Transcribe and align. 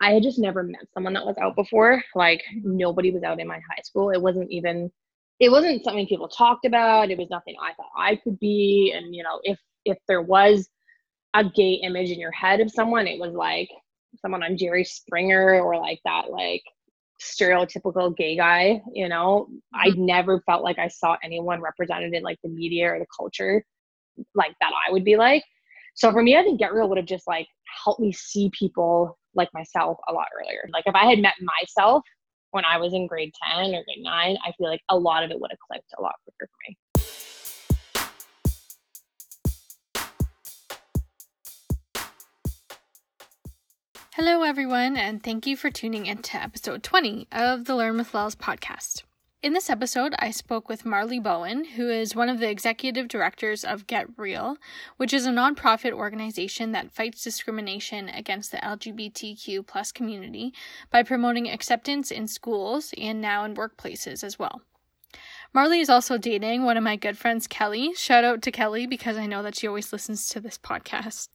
I 0.00 0.12
had 0.12 0.22
just 0.22 0.38
never 0.38 0.62
met 0.62 0.86
someone 0.94 1.12
that 1.14 1.26
was 1.26 1.36
out 1.40 1.56
before. 1.56 2.02
Like 2.14 2.42
nobody 2.62 3.10
was 3.10 3.22
out 3.22 3.40
in 3.40 3.48
my 3.48 3.58
high 3.58 3.82
school. 3.82 4.10
It 4.10 4.20
wasn't 4.20 4.50
even 4.50 4.90
it 5.40 5.50
wasn't 5.50 5.84
something 5.84 6.06
people 6.06 6.28
talked 6.28 6.64
about. 6.64 7.10
It 7.10 7.18
was 7.18 7.30
nothing 7.30 7.54
I 7.60 7.72
thought 7.74 7.90
I 7.96 8.16
could 8.16 8.38
be. 8.38 8.92
And 8.96 9.14
you 9.14 9.22
know, 9.22 9.40
if 9.42 9.58
if 9.84 9.98
there 10.06 10.22
was 10.22 10.68
a 11.34 11.44
gay 11.44 11.74
image 11.74 12.10
in 12.10 12.18
your 12.18 12.32
head 12.32 12.60
of 12.60 12.70
someone, 12.70 13.06
it 13.06 13.20
was 13.20 13.34
like 13.34 13.68
someone 14.20 14.42
on 14.42 14.56
Jerry 14.56 14.84
Springer 14.84 15.60
or 15.60 15.78
like 15.78 16.00
that 16.04 16.30
like 16.30 16.62
stereotypical 17.20 18.16
gay 18.16 18.36
guy, 18.36 18.80
you 18.92 19.08
know. 19.08 19.48
Mm-hmm. 19.50 19.56
I 19.74 19.92
never 19.96 20.40
felt 20.46 20.62
like 20.62 20.78
I 20.78 20.88
saw 20.88 21.16
anyone 21.22 21.60
represented 21.60 22.14
in 22.14 22.22
like 22.22 22.38
the 22.42 22.48
media 22.48 22.92
or 22.92 22.98
the 22.98 23.06
culture 23.16 23.64
like 24.34 24.54
that 24.60 24.72
I 24.88 24.92
would 24.92 25.04
be 25.04 25.16
like. 25.16 25.44
So 25.98 26.12
for 26.12 26.22
me, 26.22 26.36
I 26.36 26.44
think 26.44 26.60
Get 26.60 26.72
Real 26.72 26.88
would 26.88 26.96
have 26.96 27.08
just 27.08 27.26
like 27.26 27.48
helped 27.84 27.98
me 27.98 28.12
see 28.12 28.52
people 28.56 29.18
like 29.34 29.48
myself 29.52 29.98
a 30.08 30.12
lot 30.12 30.28
earlier. 30.40 30.60
Like 30.72 30.84
if 30.86 30.94
I 30.94 31.06
had 31.06 31.18
met 31.18 31.34
myself 31.40 32.04
when 32.52 32.64
I 32.64 32.76
was 32.76 32.94
in 32.94 33.08
grade 33.08 33.32
10 33.52 33.74
or 33.74 33.82
grade 33.82 33.98
9, 34.02 34.04
I 34.46 34.52
feel 34.52 34.68
like 34.68 34.80
a 34.88 34.96
lot 34.96 35.24
of 35.24 35.32
it 35.32 35.40
would 35.40 35.50
have 35.50 35.58
clicked 35.58 35.92
a 35.98 36.00
lot 36.00 36.14
quicker 36.22 36.48
for 36.52 36.56
me. 36.68 36.78
Hello, 44.14 44.44
everyone, 44.44 44.96
and 44.96 45.20
thank 45.20 45.48
you 45.48 45.56
for 45.56 45.68
tuning 45.68 46.06
in 46.06 46.18
to 46.18 46.40
episode 46.40 46.84
20 46.84 47.26
of 47.32 47.64
the 47.64 47.74
Learn 47.74 47.98
with 47.98 48.14
Lels 48.14 48.36
podcast. 48.36 49.02
In 49.40 49.52
this 49.52 49.70
episode, 49.70 50.16
I 50.18 50.32
spoke 50.32 50.68
with 50.68 50.84
Marley 50.84 51.20
Bowen, 51.20 51.64
who 51.64 51.88
is 51.88 52.16
one 52.16 52.28
of 52.28 52.40
the 52.40 52.50
executive 52.50 53.06
directors 53.06 53.64
of 53.64 53.86
Get 53.86 54.08
Real, 54.16 54.56
which 54.96 55.12
is 55.12 55.26
a 55.26 55.30
nonprofit 55.30 55.92
organization 55.92 56.72
that 56.72 56.90
fights 56.90 57.22
discrimination 57.22 58.08
against 58.08 58.50
the 58.50 58.56
LGBTQ 58.56 59.64
plus 59.64 59.92
community 59.92 60.52
by 60.90 61.04
promoting 61.04 61.48
acceptance 61.48 62.10
in 62.10 62.26
schools 62.26 62.92
and 62.98 63.20
now 63.20 63.44
in 63.44 63.54
workplaces 63.54 64.24
as 64.24 64.40
well. 64.40 64.62
Marley 65.54 65.78
is 65.78 65.88
also 65.88 66.18
dating 66.18 66.64
one 66.64 66.76
of 66.76 66.82
my 66.82 66.96
good 66.96 67.16
friends, 67.16 67.46
Kelly. 67.46 67.94
Shout 67.94 68.24
out 68.24 68.42
to 68.42 68.50
Kelly 68.50 68.88
because 68.88 69.16
I 69.16 69.26
know 69.26 69.44
that 69.44 69.54
she 69.54 69.68
always 69.68 69.92
listens 69.92 70.28
to 70.30 70.40
this 70.40 70.58
podcast. 70.58 71.28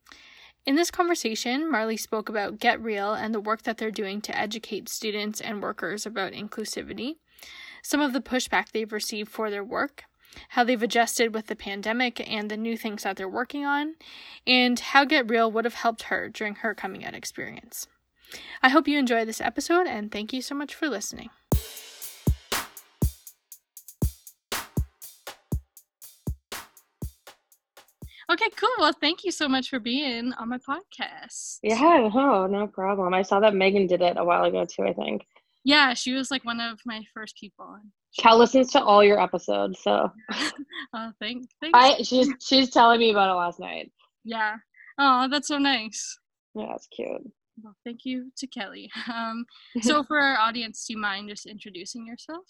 In 0.66 0.76
this 0.76 0.92
conversation, 0.92 1.72
Marley 1.72 1.98
spoke 1.98 2.28
about 2.28 2.60
Get 2.60 2.82
Real 2.82 3.14
and 3.14 3.34
the 3.34 3.40
work 3.40 3.62
that 3.62 3.78
they're 3.78 3.92
doing 3.92 4.20
to 4.22 4.38
educate 4.38 4.90
students 4.90 5.40
and 5.40 5.62
workers 5.62 6.06
about 6.06 6.34
inclusivity 6.34 7.16
some 7.84 8.02
of 8.02 8.14
the 8.14 8.22
pushback 8.22 8.72
they've 8.72 8.92
received 8.92 9.30
for 9.30 9.52
their 9.52 9.64
work, 9.64 10.06
how 10.50 10.64
they've 10.64 10.82
adjusted 10.82 11.36
with 11.36 11.48
the 11.48 11.56
pandemic 11.56 12.28
and 12.28 12.50
the 12.50 12.58
new 12.58 12.76
things 12.76 13.04
that 13.04 13.18
they're 13.18 13.30
working 13.30 13.66
on, 13.66 13.96
and 14.48 14.80
how 14.80 15.06
Get 15.06 15.30
Real 15.30 15.52
would 15.52 15.66
have 15.66 15.76
helped 15.76 16.04
her 16.04 16.30
during 16.30 16.56
her 16.56 16.74
coming 16.74 17.06
out 17.06 17.14
experience. 17.14 17.86
I 18.64 18.70
hope 18.70 18.88
you 18.88 18.98
enjoy 18.98 19.26
this 19.26 19.42
episode 19.42 19.86
and 19.86 20.12
thank 20.12 20.34
you 20.34 20.42
so 20.42 20.56
much 20.56 20.74
for 20.74 20.90
listening. 20.90 21.30
Okay, 28.32 28.50
cool. 28.56 28.70
Well, 28.80 28.94
thank 28.94 29.26
you 29.26 29.32
so 29.32 29.48
much 29.50 29.70
for 29.70 29.80
being 29.80 30.34
on 30.34 30.50
my 30.50 30.58
podcast. 30.58 31.60
Yeah, 31.62 32.10
no, 32.16 32.48
no 32.48 32.66
problem. 32.68 33.14
I 33.14 33.22
saw 33.22 33.42
that 33.42 33.54
Megan 33.54 33.86
did 33.86 34.02
it 34.02 34.18
a 34.18 34.24
while 34.24 34.46
ago 34.46 34.66
too, 34.66 34.84
I 34.84 34.94
think. 34.94 35.24
Yeah, 35.64 35.94
she 35.94 36.14
was 36.14 36.30
like 36.30 36.44
one 36.44 36.60
of 36.60 36.80
my 36.86 37.02
first 37.14 37.38
people. 37.38 37.78
Cal 38.20 38.38
listens 38.38 38.72
to 38.72 38.84
all 38.84 39.04
your 39.04 39.20
episodes, 39.20 39.80
so. 39.82 40.10
oh, 40.94 41.12
thank, 41.20 41.48
thanks. 41.62 41.74
I 41.74 42.02
she's 42.04 42.30
she's 42.42 42.70
telling 42.70 43.00
me 43.00 43.12
about 43.12 43.30
it 43.30 43.36
last 43.36 43.60
night. 43.60 43.92
Yeah. 44.24 44.56
Oh, 45.00 45.28
that's 45.30 45.48
so 45.48 45.58
nice. 45.58 46.20
Yeah, 46.56 46.68
that's 46.70 46.88
cute. 46.88 47.22
Well, 47.62 47.76
thank 47.84 48.00
you 48.04 48.32
to 48.38 48.48
Kelly. 48.48 48.90
Um, 49.14 49.46
so 49.82 50.04
for 50.04 50.20
our 50.20 50.38
audience, 50.38 50.86
do 50.86 50.94
you 50.94 51.00
mind 51.00 51.30
just 51.30 51.46
introducing 51.46 52.06
yourself? 52.06 52.46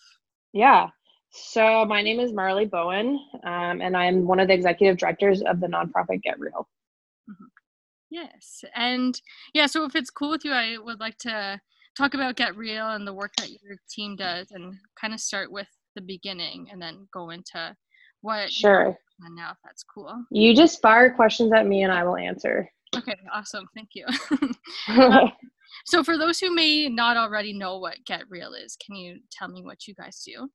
Yeah. 0.54 0.88
So 1.32 1.84
my 1.86 2.02
name 2.02 2.20
is 2.20 2.32
Marley 2.32 2.66
Bowen, 2.66 3.20
um, 3.44 3.82
and 3.82 3.98
I'm 3.98 4.28
one 4.28 4.40
of 4.40 4.48
the 4.48 4.54
executive 4.54 4.98
directors 4.98 5.42
of 5.42 5.60
the 5.60 5.68
nonprofit 5.68 6.22
Get 6.22 6.40
Real. 6.40 6.70
Mm-hmm. 7.30 7.46
Yes, 8.12 8.64
and 8.76 9.20
yeah. 9.56 9.66
So 9.66 9.86
if 9.86 9.96
it's 9.96 10.12
cool 10.12 10.30
with 10.30 10.46
you, 10.46 10.52
I 10.52 10.78
would 10.78 11.00
like 11.00 11.18
to 11.20 11.60
talk 11.98 12.14
about 12.14 12.36
Get 12.36 12.56
Real 12.56 12.90
and 12.90 13.08
the 13.08 13.14
work 13.14 13.34
that 13.38 13.50
your 13.50 13.78
team 13.90 14.16
does 14.16 14.52
and 14.52 14.76
kind 15.00 15.14
of 15.14 15.20
start 15.20 15.52
with 15.52 15.68
the 15.96 16.02
beginning 16.02 16.68
and 16.72 16.82
then 16.82 17.08
go 17.14 17.30
into 17.30 17.76
what 18.22 18.52
sure. 18.52 18.98
now 19.36 19.52
if 19.52 19.58
that's 19.64 19.84
cool. 19.84 20.24
You 20.32 20.56
just 20.56 20.82
fire 20.82 21.14
questions 21.14 21.52
at 21.54 21.68
me 21.68 21.84
and 21.84 21.92
i 21.92 22.04
will 22.04 22.18
answer. 22.18 22.70
Okay 22.96 23.16
awesome 23.32 23.68
thank 23.76 23.90
you. 23.94 24.06
Um, 24.88 25.32
so 25.86 26.04
for 26.04 26.18
those 26.18 26.40
who 26.40 26.54
may 26.54 26.88
not 26.88 27.18
already 27.18 27.52
know 27.52 27.80
what 27.80 27.98
get 28.06 28.24
real 28.30 28.54
is 28.54 28.78
can 28.86 28.96
you 28.96 29.20
tell 29.32 29.48
me 29.48 29.64
what 29.64 29.88
you 29.88 29.94
guys 29.96 30.24
do? 30.26 30.50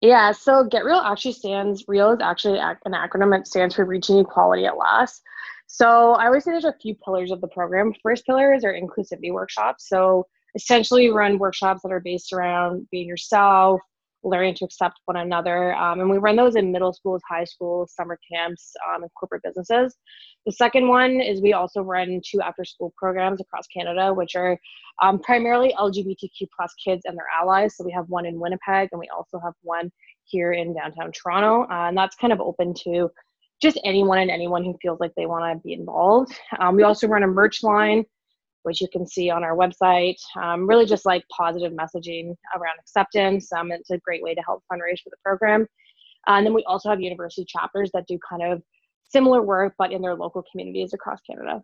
Yeah 0.00 0.32
so 0.32 0.64
get 0.64 0.84
real 0.84 0.98
actually 0.98 1.32
stands 1.32 1.84
real 1.88 2.12
is 2.12 2.20
actually 2.22 2.58
an 2.58 2.92
acronym 2.92 3.38
it 3.38 3.46
stands 3.46 3.74
for 3.74 3.84
reaching 3.84 4.18
equality 4.18 4.66
at 4.66 4.76
last 4.76 5.22
so 5.66 6.12
i 6.14 6.26
always 6.26 6.44
say 6.44 6.50
there's 6.50 6.64
a 6.64 6.74
few 6.80 6.94
pillars 6.94 7.30
of 7.30 7.40
the 7.40 7.48
program. 7.48 7.92
First 8.02 8.26
pillar 8.26 8.54
is 8.54 8.64
our 8.64 8.72
inclusivity 8.72 9.32
workshops. 9.32 9.88
So 9.88 10.26
essentially 10.54 11.10
run 11.10 11.38
workshops 11.38 11.82
that 11.82 11.92
are 11.92 12.00
based 12.00 12.32
around 12.32 12.86
being 12.90 13.08
yourself, 13.08 13.80
learning 14.24 14.54
to 14.54 14.64
accept 14.64 14.98
one 15.04 15.16
another. 15.16 15.74
Um, 15.74 16.00
and 16.00 16.08
we 16.08 16.18
run 16.18 16.36
those 16.36 16.56
in 16.56 16.72
middle 16.72 16.92
schools, 16.92 17.22
high 17.28 17.44
schools, 17.44 17.92
summer 17.94 18.18
camps, 18.30 18.72
um, 18.88 19.02
and 19.02 19.10
corporate 19.14 19.42
businesses. 19.42 19.94
The 20.46 20.52
second 20.52 20.88
one 20.88 21.20
is 21.20 21.40
we 21.40 21.52
also 21.52 21.82
run 21.82 22.20
two 22.24 22.40
after 22.40 22.64
school 22.64 22.92
programs 22.96 23.40
across 23.40 23.66
Canada, 23.66 24.12
which 24.12 24.34
are 24.34 24.58
um, 25.02 25.18
primarily 25.18 25.74
LGBTQ 25.78 26.48
plus 26.56 26.72
kids 26.82 27.02
and 27.04 27.16
their 27.16 27.26
allies. 27.40 27.76
So 27.76 27.84
we 27.84 27.92
have 27.92 28.06
one 28.08 28.26
in 28.26 28.40
Winnipeg 28.40 28.88
and 28.92 28.98
we 28.98 29.08
also 29.14 29.38
have 29.44 29.54
one 29.62 29.90
here 30.24 30.52
in 30.52 30.74
downtown 30.74 31.12
Toronto. 31.12 31.62
Uh, 31.70 31.88
and 31.88 31.96
that's 31.96 32.16
kind 32.16 32.32
of 32.32 32.40
open 32.40 32.74
to 32.84 33.10
just 33.62 33.78
anyone 33.84 34.18
and 34.18 34.30
anyone 34.30 34.64
who 34.64 34.76
feels 34.82 35.00
like 35.00 35.12
they 35.16 35.26
want 35.26 35.56
to 35.56 35.62
be 35.62 35.74
involved. 35.74 36.32
Um, 36.58 36.76
we 36.76 36.82
also 36.82 37.06
run 37.06 37.22
a 37.22 37.26
merch 37.26 37.62
line 37.62 38.04
which 38.64 38.80
you 38.80 38.88
can 38.92 39.06
see 39.06 39.30
on 39.30 39.44
our 39.44 39.56
website. 39.56 40.16
Um, 40.40 40.66
really 40.66 40.86
just 40.86 41.06
like 41.06 41.24
positive 41.34 41.72
messaging 41.72 42.34
around 42.56 42.78
acceptance. 42.80 43.52
Um, 43.52 43.70
it's 43.70 43.90
a 43.90 43.98
great 43.98 44.22
way 44.22 44.34
to 44.34 44.42
help 44.42 44.62
fundraise 44.70 45.00
for 45.02 45.10
the 45.10 45.16
program. 45.24 45.62
Uh, 46.26 46.32
and 46.32 46.46
then 46.46 46.54
we 46.54 46.64
also 46.64 46.90
have 46.90 47.00
university 47.00 47.44
chapters 47.46 47.90
that 47.94 48.06
do 48.06 48.18
kind 48.28 48.42
of 48.52 48.62
similar 49.08 49.42
work, 49.42 49.74
but 49.78 49.92
in 49.92 50.02
their 50.02 50.14
local 50.14 50.42
communities 50.50 50.92
across 50.92 51.20
Canada. 51.28 51.62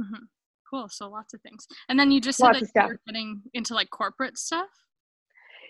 Mm-hmm. 0.00 0.24
Cool. 0.70 0.88
So 0.88 1.08
lots 1.08 1.34
of 1.34 1.40
things. 1.42 1.66
And 1.88 1.98
then 1.98 2.10
you 2.10 2.20
just 2.20 2.38
said 2.38 2.54
lots 2.54 2.72
that 2.74 2.88
you're 2.88 3.00
getting 3.06 3.42
into 3.54 3.74
like 3.74 3.90
corporate 3.90 4.38
stuff. 4.38 4.68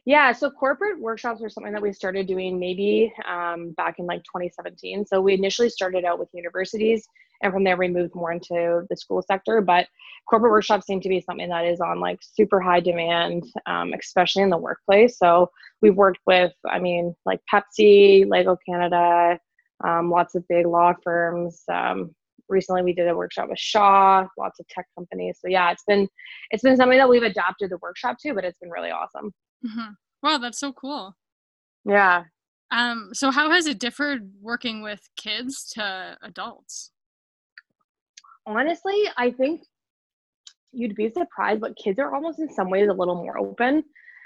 Yeah, 0.05 0.33
so 0.33 0.51
corporate 0.51 1.01
workshops 1.01 1.43
are 1.43 1.49
something 1.49 1.73
that 1.73 1.83
we 1.83 1.93
started 1.93 2.27
doing 2.27 2.59
maybe 2.59 3.13
um, 3.29 3.71
back 3.77 3.97
in 3.99 4.07
like 4.07 4.23
2017. 4.25 5.07
So 5.07 5.21
we 5.21 5.35
initially 5.35 5.69
started 5.69 6.05
out 6.05 6.19
with 6.19 6.29
universities, 6.33 7.07
and 7.43 7.53
from 7.53 7.65
there 7.65 7.77
we 7.77 7.89
moved 7.89 8.15
more 8.15 8.33
into 8.33 8.87
the 8.89 8.97
school 8.97 9.23
sector. 9.23 9.61
But 9.61 9.87
corporate 10.29 10.53
workshops 10.53 10.87
seem 10.87 11.01
to 11.01 11.09
be 11.09 11.21
something 11.21 11.49
that 11.49 11.67
is 11.67 11.81
on 11.81 12.01
like 12.01 12.21
super 12.23 12.61
high 12.61 12.81
demand, 12.81 13.45
um, 13.67 13.93
especially 13.99 14.43
in 14.43 14.51
the 14.51 14.57
workplace. 14.57 15.19
So 15.19 15.51
we've 15.81 15.97
worked 15.97 16.21
with, 16.27 16.53
I 16.71 16.79
mean, 16.79 17.15
like 17.27 17.41
Pepsi, 17.53 18.29
Lego 18.29 18.57
Canada, 18.67 19.39
um, 19.85 20.11
lots 20.11 20.35
of 20.35 20.47
big 20.49 20.67
law 20.67 20.95
firms. 21.03 21.63
Um, 21.71 22.15
recently 22.49 22.83
we 22.83 22.93
did 22.93 23.09
a 23.09 23.17
workshop 23.17 23.49
with 23.49 23.59
Shaw, 23.59 24.27
lots 24.39 24.61
of 24.61 24.69
tech 24.69 24.87
companies. 24.97 25.39
So 25.41 25.49
yeah, 25.49 25.73
it's 25.73 25.85
been 25.87 26.09
it's 26.51 26.63
been 26.63 26.77
something 26.77 26.99
that 26.99 27.09
we've 27.09 27.23
adapted 27.23 27.71
the 27.71 27.79
workshop 27.79 28.17
to, 28.21 28.35
but 28.35 28.45
it's 28.45 28.59
been 28.59 28.71
really 28.71 28.91
awesome. 28.91 29.33
Mm-hmm. 29.67 29.93
Wow, 30.23 30.39
that's 30.39 30.61
so 30.61 30.73
cool. 30.73 31.17
Yeah. 31.85 32.25
Um, 32.71 33.11
so 33.13 33.31
how 33.31 33.51
has 33.51 33.67
it 33.67 33.79
differed 33.79 34.31
working 34.41 34.83
with 34.83 35.09
kids 35.17 35.69
to 35.75 36.17
adults? 36.23 36.91
Honestly, 38.47 39.05
I 39.17 39.31
think 39.31 39.63
you'd 40.73 40.97
be 40.97 41.11
surprised, 41.11 41.61
but 41.61 41.77
kids 41.77 41.99
are 41.99 42.15
almost 42.15 42.39
in 42.39 42.53
some 42.53 42.71
ways 42.71 42.89
a 42.89 42.95
little 42.95 43.15
more 43.15 43.39
open. 43.39 43.85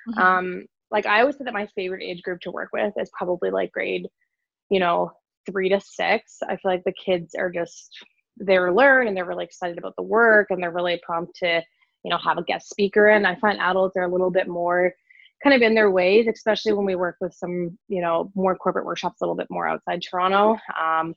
Mm-hmm. 0.09 0.19
Um, 0.19 0.67
like 0.91 1.07
I 1.07 1.21
always 1.21 1.37
say 1.37 1.45
that 1.45 1.55
my 1.55 1.67
favorite 1.75 2.03
age 2.03 2.23
group 2.23 2.41
to 2.43 2.51
work 2.51 2.71
with 2.73 2.95
is 2.97 3.11
probably 3.17 3.51
like 3.51 3.73
grade, 3.73 4.07
you 4.71 4.81
know, 4.81 5.11
three 5.51 5.69
to 5.69 5.81
six. 5.81 6.39
I 6.43 6.57
feel 6.57 6.71
like 6.71 6.85
the 6.85 6.93
kids 6.93 7.35
are 7.35 7.51
just 7.51 7.91
they 8.41 8.59
learn 8.59 9.09
and 9.09 9.17
they're 9.17 9.25
really 9.25 9.45
excited 9.45 9.79
about 9.79 9.95
the 9.97 10.03
work 10.03 10.49
and 10.51 10.63
they're 10.63 10.71
really 10.71 11.01
prompt 11.05 11.37
to, 11.37 11.63
you 12.05 12.11
know, 12.11 12.19
have 12.19 12.39
a 12.39 12.45
guest 12.45 12.69
speaker. 12.69 13.09
And 13.09 13.27
I 13.27 13.35
find 13.37 13.59
adults 13.59 13.97
are 13.97 14.03
a 14.03 14.13
little 14.13 14.31
bit 14.31 14.47
more 14.47 14.93
kind 15.43 15.55
of 15.55 15.63
in 15.63 15.75
their 15.75 15.91
ways, 15.91 16.27
especially 16.33 16.73
when 16.73 16.87
we 16.87 16.97
work 16.97 17.17
with 17.21 17.35
some, 17.35 17.79
you 17.89 18.01
know, 18.01 18.31
more 18.35 18.57
corporate 18.57 18.87
workshops 18.87 19.21
a 19.21 19.25
little 19.25 19.37
bit 19.37 19.49
more 19.51 19.67
outside 19.67 20.03
Toronto. 20.03 20.59
Um, 20.81 21.15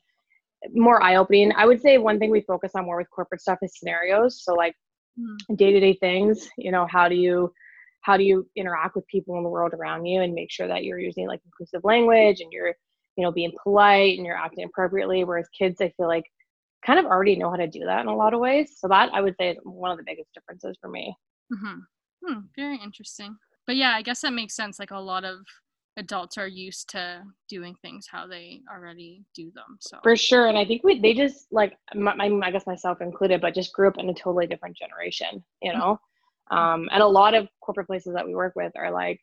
more 0.73 1.01
eye 1.01 1.15
opening. 1.15 1.51
I 1.55 1.65
would 1.65 1.81
say 1.81 1.97
one 1.97 2.19
thing 2.19 2.31
we 2.31 2.41
focus 2.41 2.71
on 2.75 2.85
more 2.85 2.97
with 2.97 3.09
corporate 3.09 3.41
stuff 3.41 3.59
is 3.61 3.77
scenarios. 3.77 4.43
So 4.43 4.53
like 4.53 4.75
day 5.55 5.71
to 5.71 5.79
day 5.79 5.93
things, 5.93 6.49
you 6.57 6.71
know, 6.71 6.87
how 6.89 7.07
do 7.09 7.15
you 7.15 7.53
how 8.01 8.15
do 8.17 8.23
you 8.23 8.47
interact 8.55 8.95
with 8.95 9.05
people 9.07 9.37
in 9.37 9.43
the 9.43 9.49
world 9.49 9.73
around 9.73 10.05
you 10.05 10.21
and 10.21 10.33
make 10.33 10.51
sure 10.51 10.67
that 10.67 10.83
you're 10.83 10.99
using 10.99 11.27
like 11.27 11.41
inclusive 11.45 11.83
language 11.83 12.39
and 12.39 12.51
you're, 12.51 12.73
you 13.17 13.23
know, 13.23 13.31
being 13.31 13.51
polite 13.61 14.17
and 14.17 14.25
you're 14.25 14.37
acting 14.37 14.63
appropriately. 14.63 15.23
Whereas 15.23 15.49
kids, 15.57 15.81
I 15.81 15.91
feel 15.97 16.07
like 16.07 16.23
kind 16.85 16.97
of 16.97 17.05
already 17.05 17.35
know 17.35 17.49
how 17.49 17.57
to 17.57 17.67
do 17.67 17.81
that 17.85 17.99
in 17.99 18.07
a 18.07 18.15
lot 18.15 18.33
of 18.33 18.39
ways. 18.39 18.77
So 18.77 18.87
that 18.87 19.09
I 19.13 19.21
would 19.21 19.35
say 19.39 19.49
is 19.51 19.57
one 19.63 19.91
of 19.91 19.97
the 19.97 20.05
biggest 20.05 20.29
differences 20.33 20.77
for 20.79 20.89
me. 20.89 21.13
Mm-hmm. 21.53 21.79
Hmm, 22.25 22.39
very 22.55 22.77
interesting. 22.77 23.37
But 23.67 23.75
yeah, 23.75 23.91
I 23.91 24.01
guess 24.01 24.21
that 24.21 24.33
makes 24.33 24.55
sense. 24.55 24.79
Like 24.79 24.91
a 24.91 24.97
lot 24.97 25.25
of 25.25 25.39
adults 25.99 26.37
are 26.37 26.47
used 26.47 26.89
to 26.89 27.21
doing 27.49 27.75
things 27.81 28.07
how 28.09 28.25
they 28.25 28.61
already 28.73 29.23
do 29.35 29.51
them. 29.53 29.77
So 29.79 29.99
for 30.01 30.15
sure, 30.15 30.47
and 30.47 30.57
I 30.57 30.65
think 30.65 30.83
we 30.83 30.99
they 30.99 31.13
just 31.13 31.47
like 31.51 31.75
my, 31.93 32.15
my 32.15 32.47
I 32.47 32.51
guess 32.51 32.65
myself 32.65 33.01
included, 33.01 33.41
but 33.41 33.53
just 33.53 33.73
grew 33.73 33.87
up 33.87 33.97
in 33.99 34.09
a 34.09 34.13
totally 34.13 34.47
different 34.47 34.77
generation. 34.77 35.43
You 35.61 35.73
know, 35.73 35.99
mm-hmm. 36.51 36.57
um, 36.57 36.89
and 36.91 37.03
a 37.03 37.07
lot 37.07 37.35
of 37.35 37.47
corporate 37.61 37.87
places 37.87 38.13
that 38.15 38.25
we 38.25 38.33
work 38.33 38.53
with 38.55 38.71
are 38.75 38.91
like, 38.91 39.19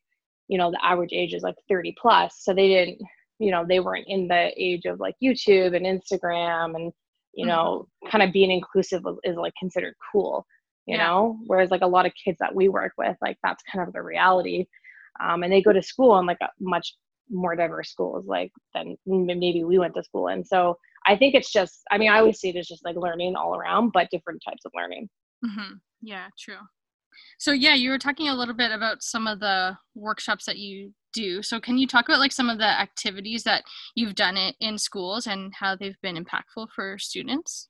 you 0.48 0.58
know, 0.58 0.70
the 0.70 0.84
average 0.84 1.12
age 1.12 1.34
is 1.34 1.42
like 1.42 1.56
30 1.68 1.96
plus, 2.00 2.36
so 2.40 2.54
they 2.54 2.68
didn't, 2.68 3.00
you 3.38 3.50
know, 3.50 3.64
they 3.66 3.80
weren't 3.80 4.06
in 4.06 4.28
the 4.28 4.52
age 4.56 4.84
of 4.84 5.00
like 5.00 5.16
YouTube 5.22 5.74
and 5.74 5.86
Instagram 5.86 6.76
and 6.76 6.92
you 7.34 7.44
mm-hmm. 7.44 7.48
know, 7.48 7.88
mm-hmm. 8.04 8.10
kind 8.10 8.22
of 8.22 8.32
being 8.32 8.50
inclusive 8.50 9.02
is 9.24 9.36
like 9.36 9.54
considered 9.58 9.94
cool 10.12 10.46
you 10.86 10.96
yeah. 10.96 11.04
know 11.04 11.36
whereas 11.46 11.72
like 11.72 11.82
a 11.82 11.86
lot 11.86 12.06
of 12.06 12.12
kids 12.14 12.38
that 12.38 12.54
we 12.54 12.68
work 12.68 12.92
with 12.96 13.16
like 13.20 13.36
that's 13.42 13.62
kind 13.64 13.84
of 13.86 13.92
the 13.92 14.00
reality 14.00 14.66
um, 15.20 15.42
and 15.42 15.52
they 15.52 15.62
go 15.62 15.72
to 15.72 15.82
school 15.82 16.18
in 16.18 16.26
like 16.26 16.38
a 16.42 16.48
much 16.60 16.94
more 17.30 17.56
diverse 17.56 17.90
schools 17.90 18.24
like 18.26 18.52
than 18.74 18.96
maybe 19.04 19.64
we 19.64 19.78
went 19.78 19.94
to 19.94 20.02
school 20.02 20.28
in. 20.28 20.44
So 20.44 20.76
i 21.08 21.16
think 21.16 21.34
it's 21.34 21.52
just 21.52 21.82
i 21.90 21.98
mean 21.98 22.10
i 22.10 22.18
always 22.18 22.38
see 22.38 22.48
it 22.48 22.56
as 22.56 22.66
just 22.66 22.84
like 22.84 22.96
learning 22.96 23.36
all 23.36 23.56
around 23.56 23.92
but 23.92 24.08
different 24.10 24.42
types 24.46 24.64
of 24.64 24.72
learning. 24.74 25.08
Mm-hmm. 25.44 25.74
yeah 26.02 26.28
true. 26.38 26.62
So 27.38 27.52
yeah 27.52 27.74
you 27.74 27.90
were 27.90 27.98
talking 27.98 28.28
a 28.28 28.34
little 28.34 28.54
bit 28.54 28.72
about 28.72 29.02
some 29.02 29.26
of 29.26 29.40
the 29.40 29.76
workshops 29.94 30.46
that 30.46 30.58
you 30.58 30.92
do. 31.12 31.42
So 31.42 31.58
can 31.58 31.78
you 31.78 31.86
talk 31.86 32.08
about 32.08 32.20
like 32.20 32.32
some 32.32 32.50
of 32.50 32.58
the 32.58 32.66
activities 32.66 33.42
that 33.44 33.64
you've 33.94 34.14
done 34.14 34.36
it 34.36 34.54
in 34.60 34.78
schools 34.78 35.26
and 35.26 35.52
how 35.58 35.74
they've 35.74 36.00
been 36.02 36.22
impactful 36.22 36.68
for 36.74 36.98
students 36.98 37.68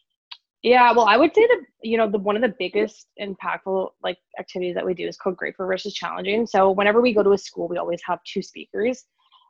yeah, 0.62 0.92
well, 0.92 1.06
I 1.06 1.16
would 1.16 1.34
say 1.34 1.46
that 1.46 1.60
you 1.82 1.96
know 1.96 2.10
the 2.10 2.18
one 2.18 2.36
of 2.36 2.42
the 2.42 2.54
biggest 2.58 3.06
impactful 3.20 3.90
like 4.02 4.18
activities 4.38 4.74
that 4.74 4.84
we 4.84 4.94
do 4.94 5.06
is 5.06 5.16
called 5.16 5.36
Grateful 5.36 5.66
versus 5.66 5.94
Challenging. 5.94 6.46
So 6.46 6.70
whenever 6.70 7.00
we 7.00 7.14
go 7.14 7.22
to 7.22 7.32
a 7.32 7.38
school, 7.38 7.68
we 7.68 7.78
always 7.78 8.00
have 8.06 8.18
two 8.24 8.42
speakers, 8.42 9.04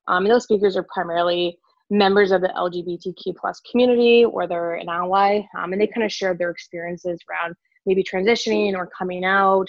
um, 0.09 0.25
and 0.25 0.33
those 0.33 0.45
speakers 0.45 0.77
are 0.77 0.87
primarily 0.93 1.59
members 1.89 2.33
of 2.33 2.41
the 2.41 2.49
LGBTQ 2.49 3.37
plus 3.37 3.61
community 3.71 4.25
or 4.25 4.47
they're 4.47 4.75
an 4.75 4.89
ally, 4.89 5.43
um, 5.57 5.73
and 5.73 5.81
they 5.81 5.87
kind 5.87 6.05
of 6.05 6.13
share 6.13 6.35
their 6.35 6.51
experiences 6.51 7.21
around 7.31 7.55
maybe 7.87 8.03
transitioning 8.03 8.75
or 8.75 8.89
coming 8.99 9.25
out, 9.25 9.67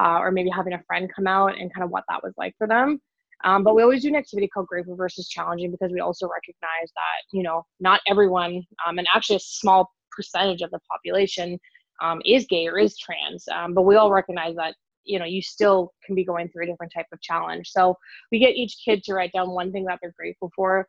uh, 0.00 0.18
or 0.18 0.32
maybe 0.32 0.48
having 0.48 0.72
a 0.72 0.82
friend 0.86 1.10
come 1.14 1.26
out 1.26 1.58
and 1.58 1.72
kind 1.74 1.84
of 1.84 1.90
what 1.90 2.04
that 2.08 2.22
was 2.22 2.32
like 2.38 2.54
for 2.56 2.66
them. 2.66 3.00
Um, 3.44 3.62
but 3.62 3.74
we 3.74 3.82
always 3.82 4.02
do 4.02 4.08
an 4.08 4.16
activity 4.16 4.48
called 4.48 4.66
Grateful 4.66 4.96
versus 4.96 5.28
Challenging 5.28 5.70
because 5.70 5.92
we 5.92 6.00
also 6.00 6.26
recognize 6.26 6.90
that 6.94 7.36
you 7.36 7.42
know 7.42 7.64
not 7.78 8.00
everyone, 8.08 8.62
um, 8.86 8.98
and 8.98 9.06
actually 9.14 9.36
a 9.36 9.40
small 9.40 9.92
percentage 10.18 10.62
of 10.62 10.70
the 10.72 10.80
population 10.90 11.58
um, 12.02 12.20
is 12.24 12.46
gay 12.46 12.66
or 12.66 12.78
is 12.78 12.98
trans. 12.98 13.46
Um, 13.48 13.74
but 13.74 13.82
we 13.82 13.96
all 13.96 14.10
recognize 14.10 14.56
that 14.56 14.74
you 15.04 15.18
know 15.18 15.24
you 15.24 15.40
still 15.40 15.92
can 16.04 16.14
be 16.14 16.24
going 16.24 16.48
through 16.48 16.64
a 16.64 16.66
different 16.66 16.92
type 16.92 17.06
of 17.12 17.20
challenge. 17.20 17.68
So 17.70 17.96
we 18.32 18.38
get 18.38 18.56
each 18.56 18.76
kid 18.84 19.02
to 19.04 19.14
write 19.14 19.32
down 19.32 19.50
one 19.50 19.72
thing 19.72 19.84
that 19.84 19.98
they're 20.02 20.14
grateful 20.18 20.50
for 20.54 20.88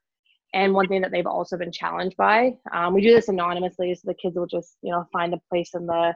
and 0.53 0.73
one 0.73 0.87
thing 0.87 1.01
that 1.01 1.11
they've 1.11 1.27
also 1.27 1.57
been 1.57 1.71
challenged 1.71 2.17
by. 2.17 2.53
Um, 2.73 2.93
we 2.95 3.01
do 3.01 3.13
this 3.13 3.29
anonymously 3.29 3.93
so 3.93 4.01
the 4.05 4.15
kids 4.15 4.35
will 4.35 4.47
just 4.47 4.77
you 4.81 4.91
know 4.91 5.05
find 5.13 5.33
a 5.33 5.41
place 5.49 5.71
in 5.75 5.85
the 5.85 6.15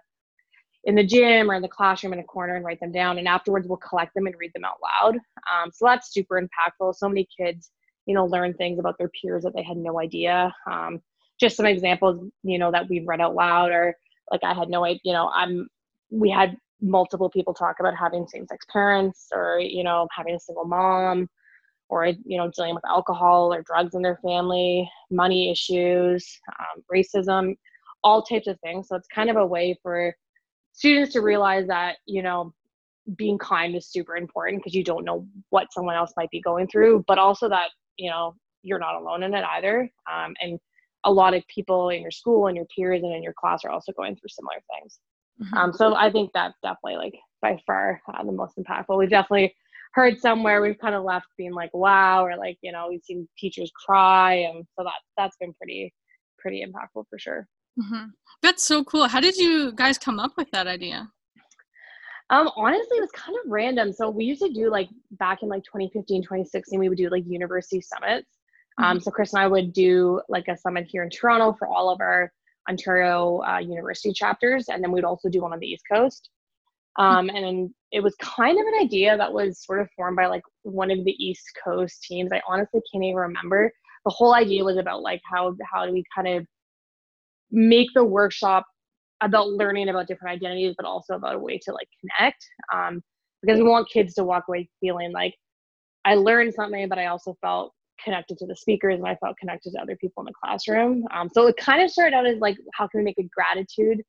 in 0.85 0.95
the 0.95 1.05
gym 1.05 1.49
or 1.49 1.53
in 1.53 1.61
the 1.61 1.67
classroom 1.67 2.13
in 2.13 2.19
a 2.19 2.23
corner 2.23 2.55
and 2.55 2.65
write 2.65 2.79
them 2.81 2.91
down 2.91 3.17
and 3.17 3.27
afterwards 3.27 3.67
we'll 3.67 3.77
collect 3.77 4.13
them 4.15 4.25
and 4.25 4.35
read 4.37 4.51
them 4.53 4.65
out 4.65 4.79
loud. 4.83 5.15
Um, 5.51 5.71
so 5.71 5.85
that's 5.85 6.13
super 6.13 6.41
impactful. 6.41 6.95
So 6.95 7.07
many 7.07 7.27
kids 7.39 7.71
you 8.05 8.15
know 8.15 8.25
learn 8.25 8.53
things 8.53 8.79
about 8.79 8.97
their 8.97 9.11
peers 9.21 9.43
that 9.43 9.53
they 9.55 9.63
had 9.63 9.77
no 9.77 9.99
idea. 9.99 10.53
Um, 10.69 11.01
just 11.39 11.57
some 11.57 11.65
examples, 11.65 12.29
you 12.43 12.59
know, 12.59 12.71
that 12.71 12.89
we've 12.89 13.07
read 13.07 13.21
out 13.21 13.35
loud 13.35 13.71
or 13.71 13.95
like 14.31 14.43
I 14.43 14.53
had 14.53 14.69
no 14.69 14.85
idea, 14.85 14.99
you 15.03 15.13
know, 15.13 15.29
I'm, 15.29 15.67
we 16.09 16.29
had 16.29 16.55
multiple 16.81 17.29
people 17.29 17.53
talk 17.53 17.77
about 17.79 17.95
having 17.95 18.27
same 18.27 18.45
sex 18.47 18.65
parents 18.71 19.27
or, 19.33 19.59
you 19.59 19.83
know, 19.83 20.07
having 20.15 20.35
a 20.35 20.39
single 20.39 20.65
mom 20.65 21.29
or, 21.89 22.07
you 22.07 22.37
know, 22.37 22.49
dealing 22.55 22.75
with 22.75 22.85
alcohol 22.85 23.53
or 23.53 23.61
drugs 23.61 23.95
in 23.95 24.01
their 24.01 24.19
family, 24.23 24.89
money 25.11 25.51
issues, 25.51 26.39
um, 26.59 26.83
racism, 26.93 27.55
all 28.03 28.21
types 28.21 28.47
of 28.47 28.59
things. 28.61 28.87
So 28.87 28.95
it's 28.95 29.07
kind 29.07 29.29
of 29.29 29.37
a 29.37 29.45
way 29.45 29.77
for 29.81 30.13
students 30.73 31.13
to 31.13 31.21
realize 31.21 31.67
that, 31.67 31.97
you 32.05 32.21
know, 32.21 32.53
being 33.17 33.37
kind 33.37 33.75
is 33.75 33.87
super 33.87 34.15
important 34.15 34.61
because 34.61 34.73
you 34.73 34.83
don't 34.83 35.05
know 35.05 35.27
what 35.49 35.73
someone 35.73 35.95
else 35.95 36.13
might 36.15 36.29
be 36.31 36.41
going 36.41 36.67
through, 36.67 37.03
but 37.07 37.17
also 37.17 37.49
that, 37.49 37.69
you 37.97 38.09
know, 38.09 38.35
you're 38.63 38.79
not 38.79 38.95
alone 38.95 39.23
in 39.23 39.33
it 39.33 39.43
either. 39.43 39.89
Um, 40.11 40.33
and 40.41 40.59
a 41.05 41.11
lot 41.11 41.33
of 41.33 41.45
people 41.47 41.89
in 41.89 42.01
your 42.01 42.11
school 42.11 42.47
and 42.47 42.55
your 42.55 42.65
peers 42.75 43.03
and 43.03 43.13
in 43.13 43.23
your 43.23 43.33
class 43.33 43.63
are 43.65 43.71
also 43.71 43.91
going 43.91 44.15
through 44.15 44.29
similar 44.29 44.61
things. 44.79 44.99
Mm-hmm. 45.41 45.57
Um, 45.57 45.73
so 45.73 45.95
I 45.95 46.11
think 46.11 46.31
that's 46.33 46.57
definitely 46.61 46.97
like 46.97 47.13
by 47.41 47.61
far 47.65 48.01
uh, 48.13 48.23
the 48.23 48.31
most 48.31 48.57
impactful. 48.57 48.97
We've 48.97 49.09
definitely 49.09 49.53
heard 49.93 50.19
somewhere 50.19 50.61
we've 50.61 50.79
kind 50.79 50.95
of 50.95 51.03
left 51.03 51.27
being 51.37 51.53
like 51.53 51.71
wow 51.73 52.25
or 52.25 52.35
like 52.35 52.57
you 52.61 52.71
know 52.71 52.87
we've 52.89 53.03
seen 53.03 53.27
teachers 53.37 53.71
cry 53.85 54.33
and 54.33 54.65
so 54.75 54.83
that 54.83 54.93
that's 55.17 55.37
been 55.37 55.53
pretty 55.53 55.93
pretty 56.39 56.65
impactful 56.65 57.05
for 57.09 57.17
sure. 57.17 57.47
Mm-hmm. 57.79 58.05
That's 58.41 58.65
so 58.65 58.83
cool. 58.83 59.07
How 59.07 59.19
did 59.19 59.35
you 59.37 59.71
guys 59.71 59.97
come 59.97 60.19
up 60.19 60.33
with 60.37 60.51
that 60.51 60.67
idea? 60.67 61.09
Um, 62.29 62.49
honestly, 62.55 62.97
it 62.97 63.01
was 63.01 63.11
kind 63.11 63.37
of 63.43 63.51
random. 63.51 63.91
So 63.91 64.09
we 64.09 64.25
used 64.25 64.41
to 64.41 64.51
do 64.51 64.69
like 64.69 64.89
back 65.11 65.43
in 65.43 65.49
like 65.49 65.63
2015, 65.63 66.23
2016, 66.23 66.79
we 66.79 66.89
would 66.89 66.97
do 66.97 67.09
like 67.09 67.23
university 67.27 67.81
summits. 67.81 68.27
Um, 68.77 68.97
mm-hmm. 68.97 69.03
so 69.03 69.11
Chris 69.11 69.33
and 69.33 69.41
I 69.41 69.47
would 69.47 69.73
do 69.73 70.21
like 70.29 70.47
a 70.47 70.57
summit 70.57 70.87
here 70.89 71.03
in 71.03 71.09
Toronto 71.09 71.55
for 71.57 71.67
all 71.67 71.89
of 71.89 72.01
our 72.01 72.31
Ontario 72.69 73.41
uh, 73.47 73.59
university 73.59 74.13
chapters, 74.13 74.69
and 74.69 74.83
then 74.83 74.91
we'd 74.91 75.03
also 75.03 75.29
do 75.29 75.41
one 75.41 75.53
on 75.53 75.59
the 75.59 75.67
East 75.67 75.83
Coast. 75.91 76.29
Um, 76.97 77.29
and 77.29 77.71
it 77.91 78.01
was 78.01 78.15
kind 78.15 78.59
of 78.59 78.65
an 78.67 78.81
idea 78.81 79.17
that 79.17 79.33
was 79.33 79.63
sort 79.63 79.81
of 79.81 79.89
formed 79.95 80.15
by 80.15 80.27
like 80.27 80.43
one 80.61 80.91
of 80.91 81.03
the 81.03 81.15
East 81.23 81.43
Coast 81.63 82.03
teams. 82.03 82.31
I 82.31 82.41
honestly 82.47 82.81
can't 82.91 83.03
even 83.03 83.15
remember. 83.15 83.71
The 84.05 84.11
whole 84.11 84.35
idea 84.35 84.63
was 84.63 84.77
about 84.77 85.01
like 85.01 85.21
how 85.31 85.55
how 85.71 85.85
do 85.85 85.91
we 85.91 86.03
kind 86.15 86.27
of 86.27 86.45
make 87.51 87.89
the 87.95 88.03
workshop 88.03 88.65
about 89.21 89.49
learning 89.49 89.89
about 89.89 90.07
different 90.07 90.35
identities, 90.35 90.75
but 90.77 90.85
also 90.85 91.15
about 91.15 91.35
a 91.35 91.39
way 91.39 91.57
to 91.63 91.73
like 91.73 91.87
connect. 92.01 92.45
Um, 92.73 93.01
because 93.41 93.59
we 93.59 93.65
want 93.65 93.89
kids 93.89 94.13
to 94.13 94.23
walk 94.23 94.45
away 94.47 94.69
feeling 94.79 95.11
like 95.11 95.35
I 96.05 96.15
learned 96.15 96.53
something, 96.53 96.87
but 96.87 96.97
I 96.97 97.07
also 97.07 97.35
felt 97.41 97.73
connected 98.03 98.37
to 98.37 98.45
the 98.45 98.55
speakers 98.55 98.95
and 98.95 99.07
I 99.07 99.15
felt 99.15 99.37
connected 99.37 99.71
to 99.71 99.81
other 99.81 99.95
people 99.95 100.21
in 100.21 100.25
the 100.25 100.33
classroom. 100.43 101.05
Um, 101.11 101.29
so 101.33 101.47
it 101.47 101.57
kind 101.57 101.81
of 101.81 101.89
started 101.89 102.15
out 102.15 102.25
as 102.25 102.39
like, 102.39 102.57
how 102.73 102.87
can 102.87 102.99
we 102.99 103.03
make 103.03 103.19
a 103.19 103.29
gratitude 103.35 104.01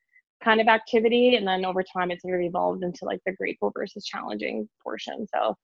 kind 0.42 0.60
of 0.60 0.68
activity? 0.68 1.36
And 1.36 1.46
then 1.46 1.64
over 1.64 1.82
time, 1.82 2.10
it's 2.10 2.22
sort 2.22 2.34
of 2.34 2.40
evolved 2.40 2.82
into 2.82 3.04
like 3.04 3.20
the 3.26 3.32
grateful 3.32 3.72
versus 3.76 4.04
challenging 4.04 4.68
portion. 4.82 5.26
So 5.34 5.56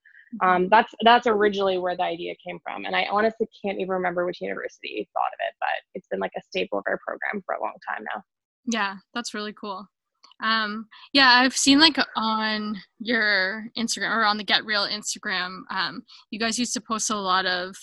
mm-hmm. 0.43 0.49
um, 0.49 0.69
that's 0.69 0.93
that's 1.05 1.27
originally 1.27 1.79
where 1.79 1.97
the 1.97 2.05
idea 2.05 2.35
came 2.45 2.59
from. 2.63 2.85
And 2.85 2.95
I 2.95 3.07
honestly 3.11 3.49
can't 3.65 3.79
even 3.79 3.91
remember 3.91 4.27
which 4.27 4.41
university 4.41 5.09
thought 5.13 5.33
of 5.33 5.49
it, 5.49 5.55
but 5.61 5.69
it's 5.95 6.09
been 6.09 6.21
like 6.21 6.33
a 6.37 6.43
staple 6.43 6.79
of 6.79 6.85
our 6.87 6.99
program 7.07 7.43
for 7.45 7.55
a 7.55 7.61
long 7.61 7.75
time 7.89 8.05
now. 8.15 8.23
Yeah, 8.67 8.97
that's 9.15 9.35
really 9.35 9.53
cool. 9.53 9.87
Um, 10.43 10.87
yeah, 11.13 11.29
I've 11.29 11.57
seen 11.57 11.81
like 11.81 11.99
on 12.17 12.77
your 12.99 13.67
Instagram 13.77 14.17
or 14.17 14.25
on 14.25 14.39
the 14.39 14.45
Get 14.45 14.65
Real 14.65 14.87
Instagram, 14.87 15.63
um, 15.71 16.03
you 16.31 16.39
guys 16.39 16.59
used 16.59 16.73
to 16.75 16.81
post 16.81 17.11
a 17.11 17.17
lot 17.17 17.47
of 17.47 17.77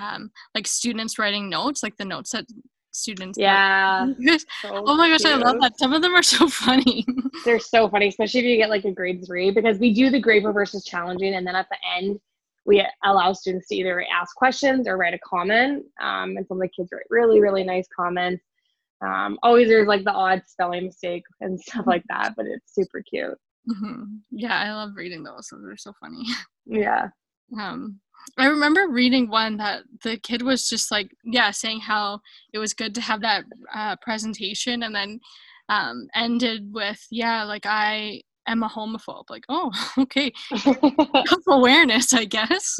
um, 0.00 0.30
like 0.54 0.66
students 0.66 1.18
writing 1.18 1.48
notes, 1.48 1.82
like 1.82 1.96
the 1.96 2.04
notes 2.04 2.30
that 2.32 2.46
students. 2.90 3.38
Yeah. 3.38 4.06
so 4.62 4.82
oh 4.86 4.96
my 4.96 5.08
gosh, 5.08 5.20
cute. 5.20 5.32
I 5.32 5.36
love 5.36 5.60
that. 5.60 5.78
Some 5.78 5.92
of 5.92 6.02
them 6.02 6.14
are 6.14 6.22
so 6.22 6.48
funny. 6.48 7.06
They're 7.44 7.58
so 7.58 7.88
funny, 7.88 8.08
especially 8.08 8.40
if 8.40 8.46
you 8.46 8.56
get 8.56 8.70
like 8.70 8.84
a 8.84 8.92
grade 8.92 9.24
three, 9.26 9.50
because 9.50 9.78
we 9.78 9.92
do 9.92 10.10
the 10.10 10.20
grade 10.20 10.42
versus 10.42 10.84
challenging, 10.84 11.34
and 11.34 11.46
then 11.46 11.54
at 11.54 11.66
the 11.70 11.78
end 11.96 12.18
we 12.68 12.86
allow 13.02 13.32
students 13.32 13.66
to 13.68 13.76
either 13.76 14.04
ask 14.12 14.36
questions 14.36 14.86
or 14.86 14.98
write 14.98 15.14
a 15.14 15.18
comment. 15.20 15.86
Um, 16.00 16.36
and 16.36 16.46
some 16.46 16.58
of 16.58 16.62
the 16.62 16.68
kids 16.68 16.90
write 16.92 17.06
really, 17.08 17.40
really 17.40 17.64
nice 17.64 17.88
comments. 17.96 18.44
Um, 19.00 19.38
always 19.42 19.68
there's 19.68 19.88
like 19.88 20.04
the 20.04 20.12
odd 20.12 20.42
spelling 20.46 20.84
mistake 20.84 21.22
and 21.40 21.58
stuff 21.66 21.86
like 21.86 22.04
that, 22.10 22.34
but 22.36 22.46
it's 22.46 22.74
super 22.74 23.02
cute. 23.08 23.38
Mm-hmm. 23.70 24.02
Yeah, 24.30 24.54
I 24.54 24.72
love 24.72 24.90
reading 24.96 25.22
those. 25.22 25.48
Those 25.50 25.64
are 25.64 25.76
so 25.76 25.92
funny. 25.98 26.24
Yeah. 26.66 27.08
Um, 27.58 28.00
I 28.36 28.46
remember 28.46 28.88
reading 28.88 29.28
one 29.28 29.56
that 29.56 29.84
the 30.02 30.16
kid 30.18 30.42
was 30.42 30.68
just 30.68 30.90
like, 30.90 31.10
yeah, 31.24 31.50
saying 31.50 31.80
how 31.80 32.20
it 32.52 32.58
was 32.58 32.74
good 32.74 32.94
to 32.96 33.00
have 33.00 33.20
that 33.22 33.44
uh, 33.74 33.96
presentation, 34.02 34.82
and 34.82 34.94
then 34.94 35.20
um, 35.68 36.08
ended 36.14 36.72
with, 36.72 37.06
yeah, 37.10 37.44
like 37.44 37.66
I 37.66 38.22
am 38.46 38.62
a 38.62 38.68
homophobe. 38.68 39.30
Like, 39.30 39.44
oh, 39.48 39.70
okay, 39.98 40.32
self 40.56 41.42
awareness, 41.48 42.12
I 42.12 42.24
guess. 42.24 42.78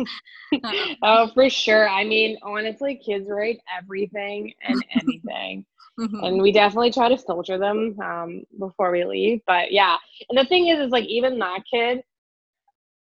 Um, 0.64 0.96
oh, 1.02 1.30
for 1.34 1.48
sure. 1.48 1.88
I 1.88 2.04
mean, 2.04 2.38
honestly, 2.42 3.00
kids 3.04 3.28
write 3.28 3.58
everything 3.76 4.52
and 4.66 4.84
anything. 5.00 5.64
Mm-hmm. 5.98 6.24
And 6.24 6.42
we 6.42 6.52
definitely 6.52 6.92
try 6.92 7.08
to 7.08 7.18
filter 7.18 7.58
them 7.58 7.96
um, 8.00 8.44
before 8.58 8.92
we 8.92 9.04
leave. 9.04 9.40
But 9.46 9.72
yeah, 9.72 9.96
and 10.28 10.38
the 10.38 10.44
thing 10.44 10.68
is, 10.68 10.78
is 10.78 10.90
like 10.90 11.06
even 11.06 11.38
that 11.40 11.60
kid, 11.72 12.02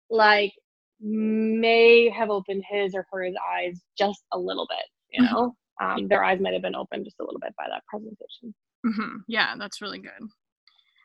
like 0.09 0.53
may 1.01 2.09
have 2.09 2.29
opened 2.29 2.63
his 2.69 2.93
or 2.93 3.05
her 3.11 3.25
eyes 3.53 3.81
just 3.97 4.23
a 4.33 4.37
little 4.37 4.67
bit 4.69 4.85
you 5.11 5.23
mm-hmm. 5.23 5.33
know 5.33 5.55
um, 5.81 6.07
their 6.07 6.23
eyes 6.23 6.41
might 6.41 6.53
have 6.53 6.61
been 6.61 6.75
opened 6.75 7.05
just 7.05 7.19
a 7.19 7.23
little 7.23 7.39
bit 7.39 7.53
by 7.57 7.65
that 7.69 7.83
presentation 7.87 8.53
mm-hmm. 8.85 9.17
yeah 9.27 9.55
that's 9.57 9.81
really 9.81 9.99
good 9.99 10.29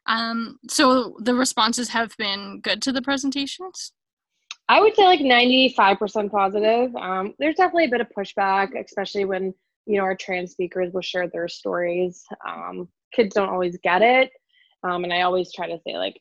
Um, 0.06 0.58
so 0.68 1.16
the 1.20 1.34
responses 1.34 1.88
have 1.90 2.16
been 2.18 2.60
good 2.60 2.82
to 2.82 2.92
the 2.92 3.02
presentations? 3.02 3.92
I 4.68 4.80
would 4.80 4.94
say 4.94 5.04
like 5.04 5.20
95% 5.20 6.30
positive. 6.30 6.94
Um, 6.96 7.34
there's 7.38 7.56
definitely 7.56 7.86
a 7.86 7.90
bit 7.90 8.00
of 8.00 8.08
pushback, 8.16 8.68
especially 8.82 9.24
when, 9.24 9.54
you 9.86 9.98
know, 9.98 10.04
our 10.04 10.16
trans 10.16 10.52
speakers 10.52 10.92
will 10.92 11.02
share 11.02 11.28
their 11.28 11.48
stories. 11.48 12.22
Um, 12.46 12.88
kids 13.12 13.34
don't 13.34 13.50
always 13.50 13.76
get 13.82 14.02
it. 14.02 14.30
Um, 14.82 15.04
and 15.04 15.12
I 15.12 15.22
always 15.22 15.52
try 15.52 15.66
to 15.66 15.78
say, 15.86 15.96
like, 15.96 16.18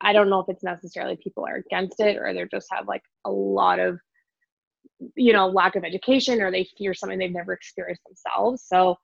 I 0.00 0.12
don't 0.12 0.30
know 0.30 0.40
if 0.40 0.48
it's 0.48 0.62
necessarily 0.62 1.16
people 1.16 1.44
are 1.46 1.56
against 1.56 2.00
it 2.00 2.16
or 2.16 2.32
they 2.32 2.44
just 2.50 2.68
have 2.72 2.88
like 2.88 3.02
a 3.24 3.30
lot 3.30 3.78
of, 3.78 3.98
you 5.14 5.32
know, 5.32 5.48
lack 5.48 5.76
of 5.76 5.84
education 5.84 6.40
or 6.40 6.50
they 6.50 6.66
fear 6.78 6.94
something 6.94 7.18
they've 7.18 7.30
never 7.30 7.52
experienced 7.52 8.02
themselves. 8.04 8.64
So 8.66 8.96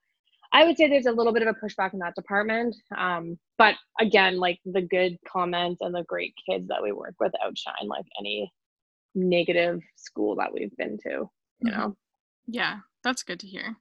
I 0.53 0.63
would 0.63 0.77
say 0.77 0.87
there's 0.87 1.05
a 1.05 1.11
little 1.11 1.33
bit 1.33 1.45
of 1.45 1.55
a 1.55 1.65
pushback 1.65 1.93
in 1.93 1.99
that 1.99 2.15
department. 2.15 2.75
Um, 2.97 3.37
but 3.57 3.75
again, 3.99 4.37
like 4.37 4.59
the 4.65 4.81
good 4.81 5.17
comments 5.27 5.81
and 5.81 5.93
the 5.93 6.03
great 6.03 6.33
kids 6.49 6.67
that 6.69 6.81
we 6.81 6.91
work 6.91 7.15
with 7.19 7.33
outshine 7.43 7.87
like 7.87 8.05
any 8.19 8.51
negative 9.13 9.81
school 9.95 10.35
that 10.35 10.53
we've 10.53 10.75
been 10.77 10.97
to, 11.03 11.09
you 11.09 11.71
mm-hmm. 11.71 11.79
know? 11.79 11.97
Yeah, 12.47 12.77
that's 13.03 13.23
good 13.23 13.39
to 13.41 13.47
hear. 13.47 13.75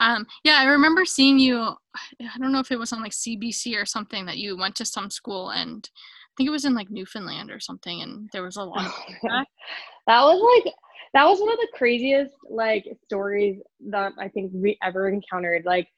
Um, 0.00 0.26
yeah, 0.44 0.58
I 0.58 0.64
remember 0.64 1.04
seeing 1.04 1.38
you. 1.38 1.58
I 1.58 2.38
don't 2.38 2.52
know 2.52 2.60
if 2.60 2.70
it 2.70 2.78
was 2.78 2.92
on 2.92 3.00
like 3.00 3.12
CBC 3.12 3.80
or 3.80 3.86
something 3.86 4.26
that 4.26 4.38
you 4.38 4.56
went 4.56 4.76
to 4.76 4.84
some 4.84 5.10
school, 5.10 5.50
and 5.50 5.88
think 6.36 6.48
it 6.48 6.52
was 6.52 6.64
in 6.64 6.74
like 6.74 6.90
Newfoundland 6.90 7.50
or 7.50 7.60
something, 7.60 8.02
and 8.02 8.28
there 8.32 8.42
was 8.42 8.56
a 8.56 8.62
lot 8.62 8.86
of 8.86 8.92
that. 9.22 9.46
that 10.06 10.22
was 10.22 10.62
like 10.64 10.74
that 11.14 11.24
was 11.24 11.40
one 11.40 11.52
of 11.52 11.58
the 11.58 11.68
craziest 11.74 12.34
like 12.48 12.84
stories 13.04 13.60
that 13.88 14.12
I 14.18 14.28
think 14.28 14.52
we 14.54 14.76
ever 14.82 15.08
encountered. 15.08 15.64
Like 15.64 15.88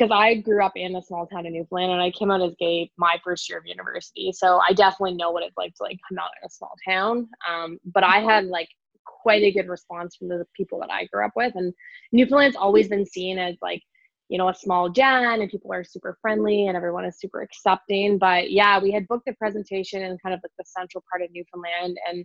because 0.00 0.10
I 0.14 0.36
grew 0.36 0.64
up 0.64 0.72
in 0.76 0.96
a 0.96 1.02
small 1.02 1.26
town 1.26 1.44
in 1.44 1.52
Newfoundland 1.52 1.92
and 1.92 2.00
I 2.00 2.10
came 2.10 2.30
out 2.30 2.40
as 2.40 2.54
gay 2.58 2.90
my 2.96 3.18
first 3.22 3.48
year 3.48 3.58
of 3.58 3.66
university. 3.66 4.32
So 4.32 4.58
I 4.66 4.72
definitely 4.72 5.14
know 5.14 5.30
what 5.30 5.42
it's 5.42 5.58
like 5.58 5.74
to 5.74 5.82
like 5.82 5.98
come 6.08 6.18
out 6.18 6.30
in 6.40 6.46
a 6.46 6.50
small 6.50 6.72
town. 6.88 7.28
Um, 7.48 7.78
but 7.84 8.02
I 8.02 8.20
had 8.20 8.46
like 8.46 8.68
quite 9.04 9.42
a 9.42 9.52
good 9.52 9.68
response 9.68 10.16
from 10.16 10.28
the 10.28 10.46
people 10.56 10.80
that 10.80 10.90
I 10.90 11.06
grew 11.12 11.24
up 11.24 11.32
with. 11.36 11.52
And 11.54 11.74
Newfoundland's 12.12 12.56
always 12.56 12.88
been 12.88 13.04
seen 13.04 13.38
as 13.38 13.56
like, 13.60 13.82
you 14.30 14.38
know, 14.38 14.48
a 14.48 14.54
small 14.54 14.88
gen 14.88 15.40
and 15.40 15.50
people 15.50 15.72
are 15.72 15.82
super 15.82 16.16
friendly 16.22 16.68
and 16.68 16.76
everyone 16.76 17.04
is 17.04 17.18
super 17.18 17.42
accepting. 17.42 18.16
But 18.16 18.52
yeah, 18.52 18.78
we 18.78 18.92
had 18.92 19.08
booked 19.08 19.28
a 19.28 19.34
presentation 19.34 20.02
in 20.02 20.16
kind 20.18 20.32
of 20.32 20.40
like 20.42 20.52
the 20.56 20.64
central 20.64 21.04
part 21.10 21.22
of 21.22 21.30
Newfoundland 21.32 21.98
and 22.08 22.24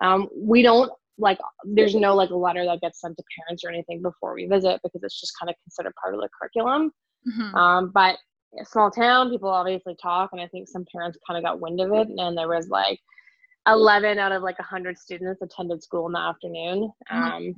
um, 0.00 0.28
we 0.34 0.62
don't 0.62 0.90
like 1.18 1.38
there's 1.64 1.94
no 1.94 2.14
like 2.14 2.30
a 2.30 2.36
letter 2.36 2.64
that 2.64 2.80
gets 2.80 3.00
sent 3.00 3.16
to 3.16 3.22
parents 3.38 3.62
or 3.64 3.68
anything 3.70 4.00
before 4.00 4.34
we 4.34 4.46
visit 4.46 4.80
because 4.82 5.02
it's 5.02 5.20
just 5.20 5.34
kind 5.38 5.50
of 5.50 5.56
considered 5.62 5.92
part 6.02 6.14
of 6.14 6.20
the 6.20 6.28
curriculum 6.40 6.90
mm-hmm. 7.28 7.54
um, 7.54 7.90
but 7.92 8.16
a 8.58 8.64
small 8.64 8.90
town 8.90 9.30
people 9.30 9.48
obviously 9.48 9.94
talk 10.02 10.30
and 10.32 10.40
i 10.40 10.46
think 10.48 10.66
some 10.66 10.86
parents 10.90 11.18
kind 11.26 11.36
of 11.36 11.44
got 11.44 11.60
wind 11.60 11.80
of 11.80 11.92
it 11.92 12.08
and 12.16 12.36
there 12.36 12.48
was 12.48 12.68
like 12.68 12.98
11 13.66 14.18
out 14.18 14.32
of 14.32 14.42
like 14.42 14.58
100 14.58 14.98
students 14.98 15.42
attended 15.42 15.82
school 15.82 16.06
in 16.06 16.12
the 16.12 16.18
afternoon. 16.18 16.90
Oh 17.10 17.16
um, 17.16 17.54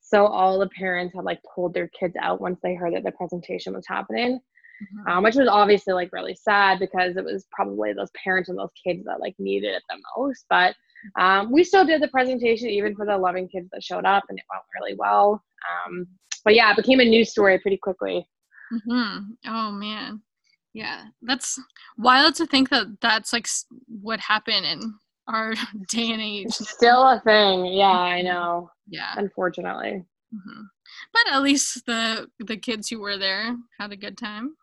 so 0.00 0.26
all 0.26 0.58
the 0.58 0.68
parents 0.70 1.14
had 1.14 1.24
like 1.24 1.40
pulled 1.54 1.74
their 1.74 1.88
kids 1.88 2.14
out 2.20 2.40
once 2.40 2.58
they 2.62 2.74
heard 2.74 2.94
that 2.94 3.04
the 3.04 3.12
presentation 3.12 3.74
was 3.74 3.86
happening 3.86 4.40
mm-hmm. 4.82 5.10
um, 5.10 5.22
which 5.22 5.36
was 5.36 5.48
obviously 5.48 5.92
like 5.92 6.12
really 6.12 6.34
sad 6.34 6.78
because 6.78 7.16
it 7.16 7.24
was 7.24 7.46
probably 7.52 7.92
those 7.92 8.10
parents 8.22 8.48
and 8.48 8.58
those 8.58 8.72
kids 8.84 9.04
that 9.04 9.20
like 9.20 9.34
needed 9.38 9.74
it 9.74 9.82
the 9.88 9.98
most. 10.16 10.44
But 10.48 10.74
um, 11.18 11.50
we 11.50 11.64
still 11.64 11.84
did 11.84 12.02
the 12.02 12.08
presentation 12.08 12.68
even 12.68 12.94
for 12.94 13.06
the 13.06 13.14
11 13.14 13.48
kids 13.48 13.68
that 13.72 13.82
showed 13.82 14.04
up 14.04 14.24
and 14.28 14.38
it 14.38 14.44
went 14.50 14.62
really 14.80 14.96
well. 14.98 15.42
Um, 15.86 16.06
but 16.44 16.54
yeah 16.54 16.70
it 16.70 16.76
became 16.76 17.00
a 17.00 17.04
news 17.04 17.30
story 17.30 17.58
pretty 17.58 17.78
quickly. 17.78 18.26
Mm-hmm. 18.72 19.18
oh 19.46 19.72
man. 19.72 20.22
Yeah. 20.72 21.04
That's 21.22 21.60
wild 21.98 22.36
to 22.36 22.46
think 22.46 22.70
that 22.70 22.86
that's 23.00 23.32
like 23.32 23.46
what 23.88 24.20
happened 24.20 24.64
in 24.64 24.94
our 25.32 25.54
day 25.88 26.12
and 26.12 26.20
age 26.20 26.46
it's 26.46 26.70
still 26.70 27.02
a 27.02 27.20
thing 27.24 27.64
yeah 27.66 27.86
i 27.86 28.22
know 28.22 28.70
yeah 28.88 29.14
unfortunately 29.16 30.04
mm-hmm. 30.34 30.62
but 31.12 31.32
at 31.32 31.42
least 31.42 31.84
the 31.86 32.28
the 32.40 32.56
kids 32.56 32.88
who 32.88 33.00
were 33.00 33.18
there 33.18 33.56
had 33.78 33.92
a 33.92 33.96
good 33.96 34.18
time 34.18 34.54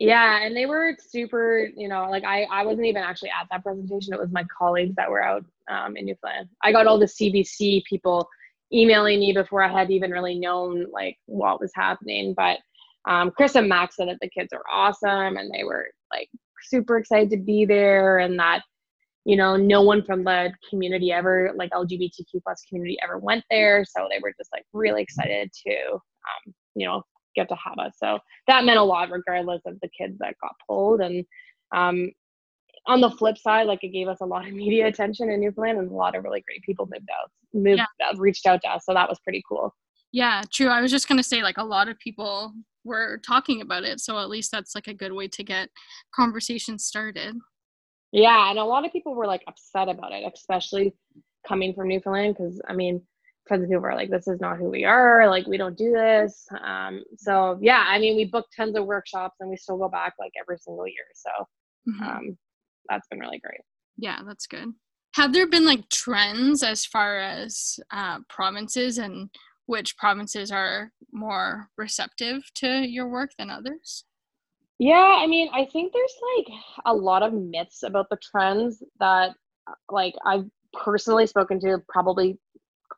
yeah, 0.00 0.38
and 0.42 0.56
they 0.56 0.64
were 0.64 0.96
super, 0.98 1.68
you 1.76 1.86
know, 1.86 2.08
like 2.08 2.24
I, 2.24 2.44
I 2.44 2.64
wasn't 2.64 2.86
even 2.86 3.02
actually 3.02 3.28
at 3.38 3.46
that 3.50 3.62
presentation. 3.62 4.14
It 4.14 4.18
was 4.18 4.32
my 4.32 4.44
colleagues 4.44 4.94
that 4.96 5.10
were 5.10 5.22
out 5.22 5.44
um, 5.70 5.94
in 5.94 6.06
Newfoundland. 6.06 6.48
I 6.64 6.72
got 6.72 6.86
all 6.86 6.98
the 6.98 7.04
CBC 7.04 7.84
people 7.84 8.26
emailing 8.72 9.20
me 9.20 9.34
before 9.34 9.62
I 9.62 9.70
had 9.70 9.90
even 9.90 10.10
really 10.10 10.38
known 10.38 10.86
like 10.90 11.18
what 11.26 11.60
was 11.60 11.72
happening. 11.74 12.32
But 12.34 12.60
um, 13.06 13.30
Chris 13.30 13.56
and 13.56 13.68
Max 13.68 13.96
said 13.96 14.08
that 14.08 14.16
the 14.22 14.30
kids 14.30 14.54
are 14.54 14.64
awesome 14.72 15.36
and 15.36 15.50
they 15.52 15.64
were 15.64 15.88
like 16.10 16.30
super 16.62 16.96
excited 16.96 17.28
to 17.30 17.36
be 17.36 17.66
there 17.66 18.20
and 18.20 18.38
that, 18.38 18.62
you 19.24 19.36
know, 19.36 19.56
no 19.56 19.82
one 19.82 20.02
from 20.02 20.24
the 20.24 20.52
community 20.68 21.12
ever, 21.12 21.52
like 21.54 21.70
LGBTQ 21.70 22.42
plus 22.42 22.62
community 22.68 22.96
ever 23.02 23.18
went 23.18 23.44
there. 23.50 23.84
So 23.84 24.08
they 24.10 24.18
were 24.22 24.32
just 24.38 24.50
like 24.52 24.64
really 24.72 25.02
excited 25.02 25.50
to, 25.66 25.92
um, 25.92 26.54
you 26.74 26.86
know, 26.86 27.02
get 27.36 27.48
to 27.48 27.56
have 27.56 27.78
us. 27.78 27.94
So 27.98 28.18
that 28.46 28.64
meant 28.64 28.78
a 28.78 28.82
lot, 28.82 29.10
regardless 29.10 29.62
of 29.66 29.78
the 29.80 29.88
kids 29.88 30.16
that 30.18 30.34
got 30.40 30.52
pulled. 30.66 31.00
And 31.00 31.24
um, 31.74 32.10
on 32.86 33.00
the 33.00 33.10
flip 33.10 33.36
side, 33.38 33.66
like 33.66 33.84
it 33.84 33.88
gave 33.88 34.08
us 34.08 34.18
a 34.20 34.26
lot 34.26 34.46
of 34.46 34.52
media 34.54 34.86
attention 34.86 35.30
in 35.30 35.40
Newfoundland, 35.40 35.78
and 35.78 35.90
a 35.90 35.94
lot 35.94 36.16
of 36.16 36.24
really 36.24 36.42
great 36.42 36.62
people 36.62 36.88
moved 36.90 37.08
out, 37.10 37.30
moved, 37.52 37.82
yeah. 38.00 38.12
reached 38.16 38.46
out 38.46 38.60
to 38.62 38.68
us. 38.68 38.84
So 38.84 38.94
that 38.94 39.08
was 39.08 39.18
pretty 39.20 39.42
cool. 39.48 39.74
Yeah, 40.12 40.42
true. 40.50 40.68
I 40.68 40.80
was 40.80 40.90
just 40.90 41.08
gonna 41.08 41.22
say, 41.22 41.42
like 41.42 41.58
a 41.58 41.64
lot 41.64 41.88
of 41.88 41.98
people 41.98 42.52
were 42.84 43.20
talking 43.24 43.60
about 43.60 43.84
it, 43.84 44.00
so 44.00 44.18
at 44.18 44.30
least 44.30 44.50
that's 44.50 44.74
like 44.74 44.88
a 44.88 44.94
good 44.94 45.12
way 45.12 45.28
to 45.28 45.44
get 45.44 45.68
conversation 46.14 46.78
started. 46.78 47.36
Yeah, 48.12 48.50
and 48.50 48.58
a 48.58 48.64
lot 48.64 48.84
of 48.84 48.92
people 48.92 49.14
were 49.14 49.26
like 49.26 49.42
upset 49.46 49.88
about 49.88 50.12
it, 50.12 50.30
especially 50.34 50.94
coming 51.46 51.74
from 51.74 51.88
Newfoundland, 51.88 52.36
because 52.36 52.60
I 52.68 52.74
mean, 52.74 53.02
tons 53.48 53.62
of 53.62 53.70
people 53.70 53.86
are 53.86 53.94
like, 53.94 54.10
this 54.10 54.28
is 54.28 54.40
not 54.40 54.58
who 54.58 54.68
we 54.68 54.84
are. 54.84 55.28
Like, 55.28 55.46
we 55.46 55.56
don't 55.56 55.76
do 55.76 55.92
this. 55.92 56.46
Um, 56.64 57.02
so 57.16 57.58
yeah, 57.60 57.84
I 57.86 57.98
mean, 57.98 58.16
we 58.16 58.24
booked 58.24 58.54
tons 58.56 58.76
of 58.76 58.86
workshops 58.86 59.36
and 59.40 59.48
we 59.50 59.56
still 59.56 59.78
go 59.78 59.88
back 59.88 60.14
like 60.18 60.32
every 60.40 60.58
single 60.58 60.86
year. 60.86 61.06
So 61.14 61.30
mm-hmm. 61.88 62.02
um, 62.02 62.38
that's 62.88 63.06
been 63.08 63.20
really 63.20 63.38
great. 63.38 63.60
Yeah, 63.96 64.20
that's 64.26 64.46
good. 64.46 64.68
Have 65.14 65.32
there 65.32 65.48
been 65.48 65.64
like 65.64 65.88
trends 65.88 66.62
as 66.62 66.86
far 66.86 67.18
as 67.18 67.78
uh, 67.90 68.20
provinces 68.28 68.98
and 68.98 69.28
which 69.66 69.96
provinces 69.96 70.50
are 70.50 70.92
more 71.12 71.68
receptive 71.76 72.42
to 72.56 72.88
your 72.88 73.08
work 73.08 73.30
than 73.38 73.50
others? 73.50 74.04
Yeah, 74.80 75.18
I 75.20 75.26
mean, 75.26 75.50
I 75.52 75.66
think 75.66 75.92
there's 75.92 76.16
like 76.38 76.56
a 76.86 76.94
lot 76.94 77.22
of 77.22 77.34
myths 77.34 77.82
about 77.82 78.08
the 78.08 78.16
trends 78.16 78.82
that 78.98 79.32
like 79.90 80.14
I've 80.24 80.46
personally 80.72 81.26
spoken 81.26 81.60
to 81.60 81.82
probably 81.86 82.38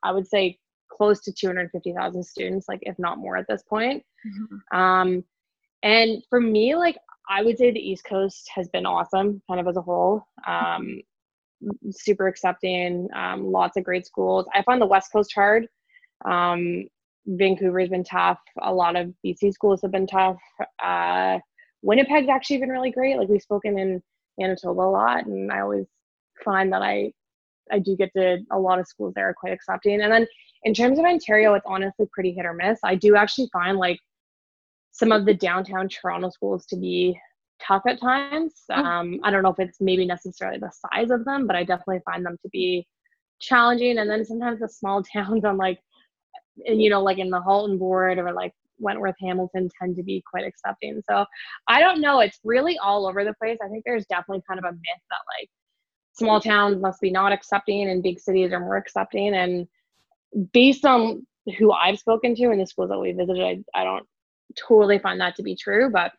I 0.05 0.13
would 0.13 0.29
say 0.29 0.59
close 0.93 1.21
to 1.23 1.33
250,000 1.33 2.23
students, 2.23 2.69
like 2.69 2.79
if 2.83 2.97
not 3.01 3.19
more 3.19 3.37
at 3.37 3.47
this 3.49 3.65
point. 3.69 4.05
Mm-hmm. 4.25 4.79
Um, 4.79 5.25
and 5.83 6.23
for 6.31 6.41
me, 6.41 6.77
like 6.77 6.97
I 7.29 7.43
would 7.43 7.59
say 7.59 7.73
the 7.73 7.81
East 7.81 8.05
Coast 8.05 8.49
has 8.55 8.69
been 8.69 8.87
awesome, 8.87 9.43
kind 9.49 9.59
of 9.59 9.67
as 9.67 9.77
a 9.77 9.83
whole. 9.83 10.25
Um, 10.47 11.01
super 11.91 12.29
accepting, 12.29 13.09
um, 13.13 13.51
lots 13.51 13.77
of 13.77 13.83
great 13.83 14.07
schools. 14.07 14.47
I 14.55 14.63
find 14.63 14.81
the 14.81 14.87
West 14.87 15.11
Coast 15.11 15.33
hard. 15.35 15.67
Um, 16.25 16.85
Vancouver's 17.27 17.89
been 17.89 18.05
tough. 18.05 18.39
A 18.61 18.73
lot 18.73 18.95
of 18.95 19.13
BC 19.27 19.53
schools 19.53 19.83
have 19.83 19.91
been 19.91 20.07
tough. 20.07 20.39
Uh, 20.81 21.39
Winnipeg's 21.83 22.29
actually 22.29 22.59
been 22.59 22.69
really 22.69 22.91
great. 22.91 23.17
Like 23.17 23.29
we've 23.29 23.43
spoken 23.43 23.79
in 23.79 24.03
Manitoba 24.39 24.81
a 24.81 24.91
lot, 24.91 25.27
and 25.27 25.53
I 25.53 25.61
always 25.61 25.87
find 26.45 26.73
that 26.73 26.83
I 26.83 27.13
I 27.71 27.79
do 27.79 27.97
get 27.97 28.13
to 28.15 28.39
a 28.51 28.59
lot 28.59 28.79
of 28.79 28.87
schools 28.87 29.15
there 29.15 29.29
are 29.29 29.35
quite 29.35 29.53
accepting. 29.53 30.01
And 30.01 30.13
then 30.13 30.27
in 30.65 30.75
terms 30.75 30.99
of 30.99 31.05
Ontario, 31.05 31.55
it's 31.55 31.67
honestly 31.67 32.07
pretty 32.13 32.33
hit 32.33 32.47
or 32.47 32.55
miss. 32.55 32.79
I 32.85 32.95
do 32.95 33.17
actually 33.17 33.49
find 33.53 33.79
like 33.79 33.99
some 34.93 35.13
of 35.13 35.25
the 35.25 35.35
downtown 35.35 35.89
Toronto 35.89 36.31
schools 36.31 36.67
to 36.67 36.77
be 36.77 37.19
tough 37.67 37.83
at 37.87 38.01
times. 38.01 38.55
Oh. 38.71 38.83
Um, 38.83 39.21
I 39.23 39.31
don't 39.31 39.43
know 39.43 39.51
if 39.51 39.59
it's 39.59 39.81
maybe 39.81 40.07
necessarily 40.07 40.59
the 40.59 40.71
size 40.71 41.11
of 41.11 41.25
them, 41.25 41.47
but 41.47 41.57
I 41.57 41.65
definitely 41.65 42.01
find 42.05 42.25
them 42.25 42.37
to 42.43 42.49
be 42.51 42.87
challenging. 43.41 43.99
And 43.99 44.11
then 44.11 44.25
sometimes 44.25 44.61
the 44.61 44.69
small 44.69 45.03
towns 45.13 45.45
I'm 45.45 45.57
like, 45.57 45.79
and 46.67 46.83
you 46.83 46.91
know, 46.91 47.03
like 47.03 47.19
in 47.19 47.31
the 47.31 47.41
Halton 47.41 47.79
Board 47.79 48.19
or 48.19 48.33
like 48.33 48.53
Wentworth 48.83 49.15
Hamilton 49.21 49.69
tend 49.81 49.97
to 49.97 50.03
be 50.03 50.23
quite 50.31 50.45
accepting. 50.45 51.01
So 51.09 51.25
I 51.69 51.81
don't 51.81 52.01
know. 52.01 52.21
It's 52.21 52.39
really 52.45 52.77
all 52.79 53.07
over 53.07 53.25
the 53.25 53.35
place. 53.41 53.59
I 53.65 53.69
think 53.69 53.85
there's 53.87 54.07
definitely 54.07 54.43
kind 54.49 54.59
of 54.59 54.65
a 54.65 54.73
myth 54.73 55.03
that 55.11 55.41
like 55.41 55.49
small 56.15 56.41
towns 56.41 56.81
must 56.81 57.01
be 57.01 57.11
not 57.11 57.33
accepting 57.33 57.89
and 57.89 58.03
big 58.03 58.21
cities 58.21 58.53
are 58.53 58.61
more 58.61 58.77
accepting. 58.77 59.35
And 59.35 59.67
based 60.53 60.85
on 60.85 61.27
who 61.59 61.73
I've 61.73 61.99
spoken 61.99 62.35
to 62.37 62.51
and 62.51 62.61
the 62.61 62.67
schools 62.67 62.91
that 62.91 62.99
we 62.99 63.13
visited, 63.13 63.43
I, 63.43 63.81
I 63.81 63.85
don't 63.85 64.07
totally 64.59 64.99
find 64.99 65.21
that 65.21 65.37
to 65.37 65.43
be 65.43 65.57
true. 65.57 65.91
But 65.91 66.13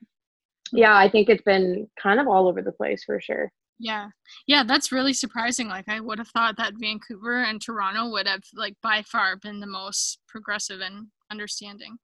yeah, 0.72 0.96
I 0.96 1.10
think 1.10 1.29
it's 1.29 1.43
been 1.43 1.88
kind 2.01 2.20
of 2.20 2.27
all 2.27 2.48
over 2.48 2.62
the 2.62 2.72
place 2.72 3.03
for 3.03 3.22
sure. 3.22 3.51
Yeah. 3.79 4.10
Yeah, 4.48 4.63
that's 4.63 4.91
really 4.91 5.13
surprising. 5.13 5.67
Like 5.67 5.89
I 5.89 6.00
would 6.00 6.17
have 6.17 6.29
thought 6.29 6.58
that 6.58 6.74
Vancouver 6.79 7.43
and 7.43 7.62
Toronto 7.62 8.10
would 8.12 8.27
have 8.27 8.43
like 8.55 8.75
by 8.82 9.01
far 9.01 9.36
been 9.38 9.60
the 9.60 9.67
most 9.67 10.20
progressive 10.27 10.79
and 10.82 11.08
understanding. 11.32 11.98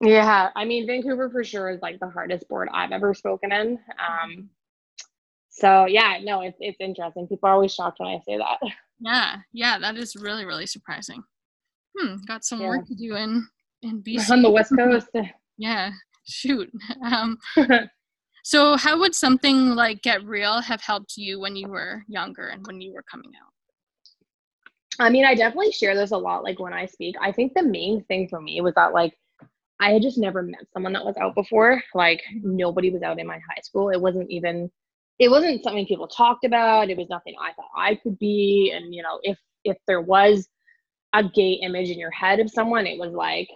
Yeah, 0.00 0.50
I 0.56 0.64
mean 0.64 0.86
Vancouver 0.86 1.28
for 1.30 1.44
sure 1.44 1.70
is 1.70 1.82
like 1.82 2.00
the 2.00 2.08
hardest 2.08 2.48
board 2.48 2.68
I've 2.72 2.92
ever 2.92 3.12
spoken 3.14 3.52
in. 3.52 3.78
Um 3.98 4.50
So 5.50 5.86
yeah, 5.86 6.18
no, 6.22 6.40
it's 6.42 6.56
it's 6.60 6.78
interesting. 6.80 7.26
People 7.28 7.48
are 7.48 7.52
always 7.52 7.74
shocked 7.74 8.00
when 8.00 8.08
I 8.08 8.20
say 8.26 8.38
that. 8.38 8.58
Yeah, 9.02 9.36
yeah, 9.54 9.78
that 9.78 9.96
is 9.96 10.14
really 10.14 10.44
really 10.44 10.66
surprising. 10.66 11.22
Hmm, 11.98 12.16
got 12.28 12.44
some 12.44 12.60
yeah. 12.60 12.68
work 12.68 12.86
to 12.86 12.94
do 12.94 13.16
in 13.16 13.48
in 13.82 14.02
BC 14.02 14.30
on 14.30 14.42
the 14.42 14.50
west 14.50 14.72
coast. 14.78 15.08
yeah, 15.56 15.90
shoot. 16.26 16.70
Um, 17.04 17.38
so 18.44 18.76
how 18.76 18.98
would 18.98 19.14
something 19.14 19.74
like 19.74 20.02
Get 20.02 20.22
Real 20.24 20.60
have 20.60 20.82
helped 20.82 21.14
you 21.16 21.40
when 21.40 21.56
you 21.56 21.68
were 21.68 22.04
younger 22.08 22.48
and 22.48 22.66
when 22.66 22.80
you 22.82 22.92
were 22.92 23.04
coming 23.10 23.30
out? 23.42 23.52
I 24.98 25.08
mean, 25.08 25.24
I 25.24 25.34
definitely 25.34 25.72
share 25.72 25.94
this 25.94 26.10
a 26.10 26.18
lot. 26.18 26.44
Like 26.44 26.58
when 26.58 26.74
I 26.74 26.84
speak, 26.86 27.16
I 27.22 27.32
think 27.32 27.54
the 27.54 27.62
main 27.62 28.04
thing 28.04 28.28
for 28.28 28.40
me 28.40 28.60
was 28.60 28.74
that 28.74 28.92
like 28.92 29.14
I 29.80 29.92
had 29.92 30.02
just 30.02 30.18
never 30.18 30.42
met 30.42 30.66
someone 30.72 30.92
that 30.92 31.04
was 31.04 31.16
out 31.16 31.34
before. 31.34 31.82
Like 31.94 32.22
nobody 32.42 32.90
was 32.90 33.02
out 33.02 33.18
in 33.18 33.26
my 33.26 33.38
high 33.38 33.62
school. 33.62 33.88
It 33.90 34.00
wasn't 34.00 34.30
even 34.30 34.70
it 35.18 35.30
wasn't 35.30 35.62
something 35.62 35.86
people 35.86 36.06
talked 36.06 36.44
about. 36.44 36.90
It 36.90 36.96
was 36.96 37.08
nothing 37.08 37.34
I 37.40 37.52
thought 37.52 37.70
I 37.76 37.94
could 37.96 38.18
be. 38.18 38.72
And 38.74 38.94
you 38.94 39.02
know, 39.02 39.18
if 39.22 39.38
if 39.64 39.78
there 39.86 40.00
was 40.00 40.48
a 41.14 41.24
gay 41.24 41.52
image 41.62 41.90
in 41.90 41.98
your 41.98 42.10
head 42.10 42.40
of 42.40 42.50
someone, 42.50 42.86
it 42.86 42.98
was 42.98 43.12
like 43.12 43.48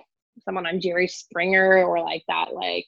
someone 0.45 0.67
on 0.67 0.81
Jerry 0.81 1.09
Springer 1.09 1.85
or 1.85 2.01
like 2.01 2.23
that 2.29 2.55
like 2.55 2.87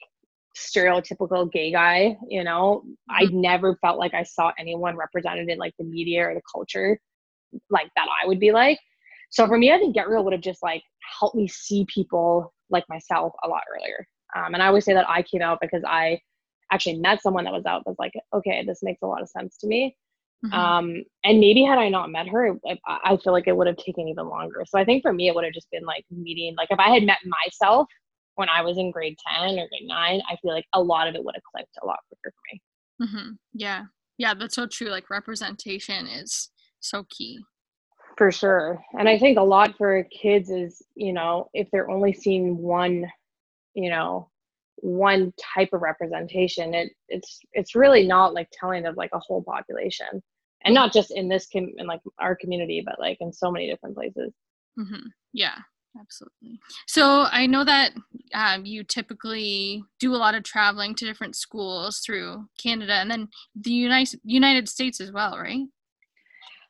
stereotypical 0.57 1.51
gay 1.53 1.71
guy, 1.71 2.17
you 2.29 2.43
know. 2.43 2.83
Mm-hmm. 2.85 2.93
I 3.11 3.25
never 3.33 3.77
felt 3.77 3.99
like 3.99 4.15
I 4.15 4.23
saw 4.23 4.53
anyone 4.59 4.97
represented 4.97 5.49
in 5.49 5.59
like 5.59 5.75
the 5.79 5.85
media 5.85 6.27
or 6.27 6.35
the 6.35 6.43
culture 6.53 6.99
like 7.71 7.91
that 7.97 8.09
I 8.23 8.27
would 8.27 8.41
be 8.41 8.53
like. 8.53 8.79
So 9.37 9.47
for 9.47 9.59
me, 9.59 9.71
I 9.71 9.77
think 9.77 9.95
Get 9.95 10.09
Real 10.09 10.25
would 10.25 10.33
have 10.33 10.41
just 10.41 10.63
like 10.63 10.83
helped 11.21 11.37
me 11.37 11.47
see 11.47 11.85
people 11.93 12.55
like 12.71 12.85
myself 12.89 13.35
a 13.45 13.49
lot 13.49 13.65
earlier. 13.71 14.09
Um, 14.35 14.55
and 14.55 14.63
I 14.63 14.69
always 14.69 14.87
say 14.87 14.95
that 14.95 15.11
I 15.11 15.21
came 15.21 15.43
out 15.43 15.59
because 15.61 15.83
I 15.87 16.19
actually 16.73 17.01
met 17.01 17.21
someone 17.21 17.45
that 17.45 17.53
was 17.53 17.67
out 17.67 17.83
was 17.85 17.97
like, 17.99 18.15
okay, 18.33 18.65
this 18.67 18.83
makes 18.83 19.03
a 19.03 19.07
lot 19.07 19.21
of 19.21 19.29
sense 19.29 19.59
to 19.59 19.67
me. 19.67 19.95
Mm-hmm. 20.43 20.55
Um, 20.55 21.05
and 21.23 21.39
maybe 21.39 21.65
had 21.65 21.77
I 21.77 21.91
not 21.91 22.11
met 22.11 22.29
her, 22.29 22.57
I, 22.67 22.79
I 22.87 23.17
feel 23.19 23.35
like 23.35 23.47
it 23.47 23.55
would 23.55 23.67
have 23.67 23.77
taken 23.77 24.09
even 24.09 24.27
longer. 24.27 24.65
So 24.67 24.79
I 24.79 24.87
think 24.87 25.03
for 25.03 25.13
me, 25.13 25.29
it 25.29 25.35
would 25.35 25.45
have 25.45 25.53
just 25.53 25.71
been 25.71 25.85
like 25.85 26.07
meeting, 26.11 26.55
like 26.57 26.69
if 26.71 26.79
I 26.79 26.89
had 26.89 27.03
met 27.03 27.19
myself 27.27 27.89
when 28.37 28.49
I 28.49 28.63
was 28.63 28.79
in 28.79 28.91
grade 28.91 29.19
10 29.39 29.51
or 29.59 29.69
grade 29.69 29.83
nine, 29.83 30.23
I 30.31 30.37
feel 30.37 30.55
like 30.55 30.67
a 30.73 30.83
lot 30.83 31.09
of 31.09 31.15
it 31.15 31.23
would 31.23 31.35
have 31.35 31.45
clicked 31.55 31.77
a 31.83 31.87
lot 31.87 31.99
quicker 32.09 32.35
for 32.35 32.55
me. 32.55 32.63
Mm-hmm. 33.07 33.33
Yeah. 33.53 33.83
Yeah, 34.17 34.33
that's 34.33 34.55
so 34.55 34.67
true. 34.67 34.89
Like 34.89 35.11
representation 35.11 36.07
is 36.07 36.49
so 36.81 37.05
key 37.11 37.41
for 38.17 38.33
sure. 38.33 38.83
And 38.99 39.09
i 39.09 39.19
think 39.19 39.39
a 39.39 39.43
lot 39.43 39.77
for 39.77 40.05
kids 40.05 40.51
is 40.51 40.83
you 40.95 41.13
know 41.13 41.49
if 41.55 41.69
they're 41.71 41.91
only 41.91 42.13
seeing 42.13 42.59
one 42.59 43.07
you 43.75 43.91
know 43.91 44.31
one 44.77 45.33
type 45.39 45.71
of 45.73 45.81
representation 45.81 46.75
it 46.75 46.93
it's 47.09 47.41
it's 47.53 47.75
really 47.75 48.07
not 48.07 48.35
like 48.35 48.49
telling 48.53 48.87
of 48.87 48.97
like 48.97 49.11
a 49.13 49.19
whole 49.19 49.43
population. 49.43 50.23
And 50.65 50.75
not 50.75 50.93
just 50.93 51.13
in 51.13 51.29
this 51.29 51.47
com- 51.53 51.75
in 51.77 51.87
like 51.87 52.01
our 52.19 52.35
community 52.35 52.83
but 52.85 52.99
like 52.99 53.19
in 53.21 53.33
so 53.33 53.51
many 53.51 53.71
different 53.71 53.95
places. 53.95 54.33
Mm-hmm. 54.79 55.07
yeah 55.33 55.59
absolutely. 55.99 56.61
So 56.87 57.27
i 57.31 57.47
know 57.47 57.65
that 57.65 57.93
um, 58.35 58.67
you 58.67 58.85
typically 58.85 59.85
do 60.01 60.15
a 60.15 60.17
lot 60.17 60.35
of 60.35 60.43
traveling 60.43 60.95
to 60.97 61.05
different 61.05 61.37
schools 61.37 62.01
through 62.01 62.47
canada 62.59 62.95
and 62.95 63.11
then 63.11 63.29
the 63.55 63.71
united 63.71 64.21
united 64.25 64.69
states 64.69 65.01
as 65.01 65.13
well 65.13 65.39
right 65.39 65.67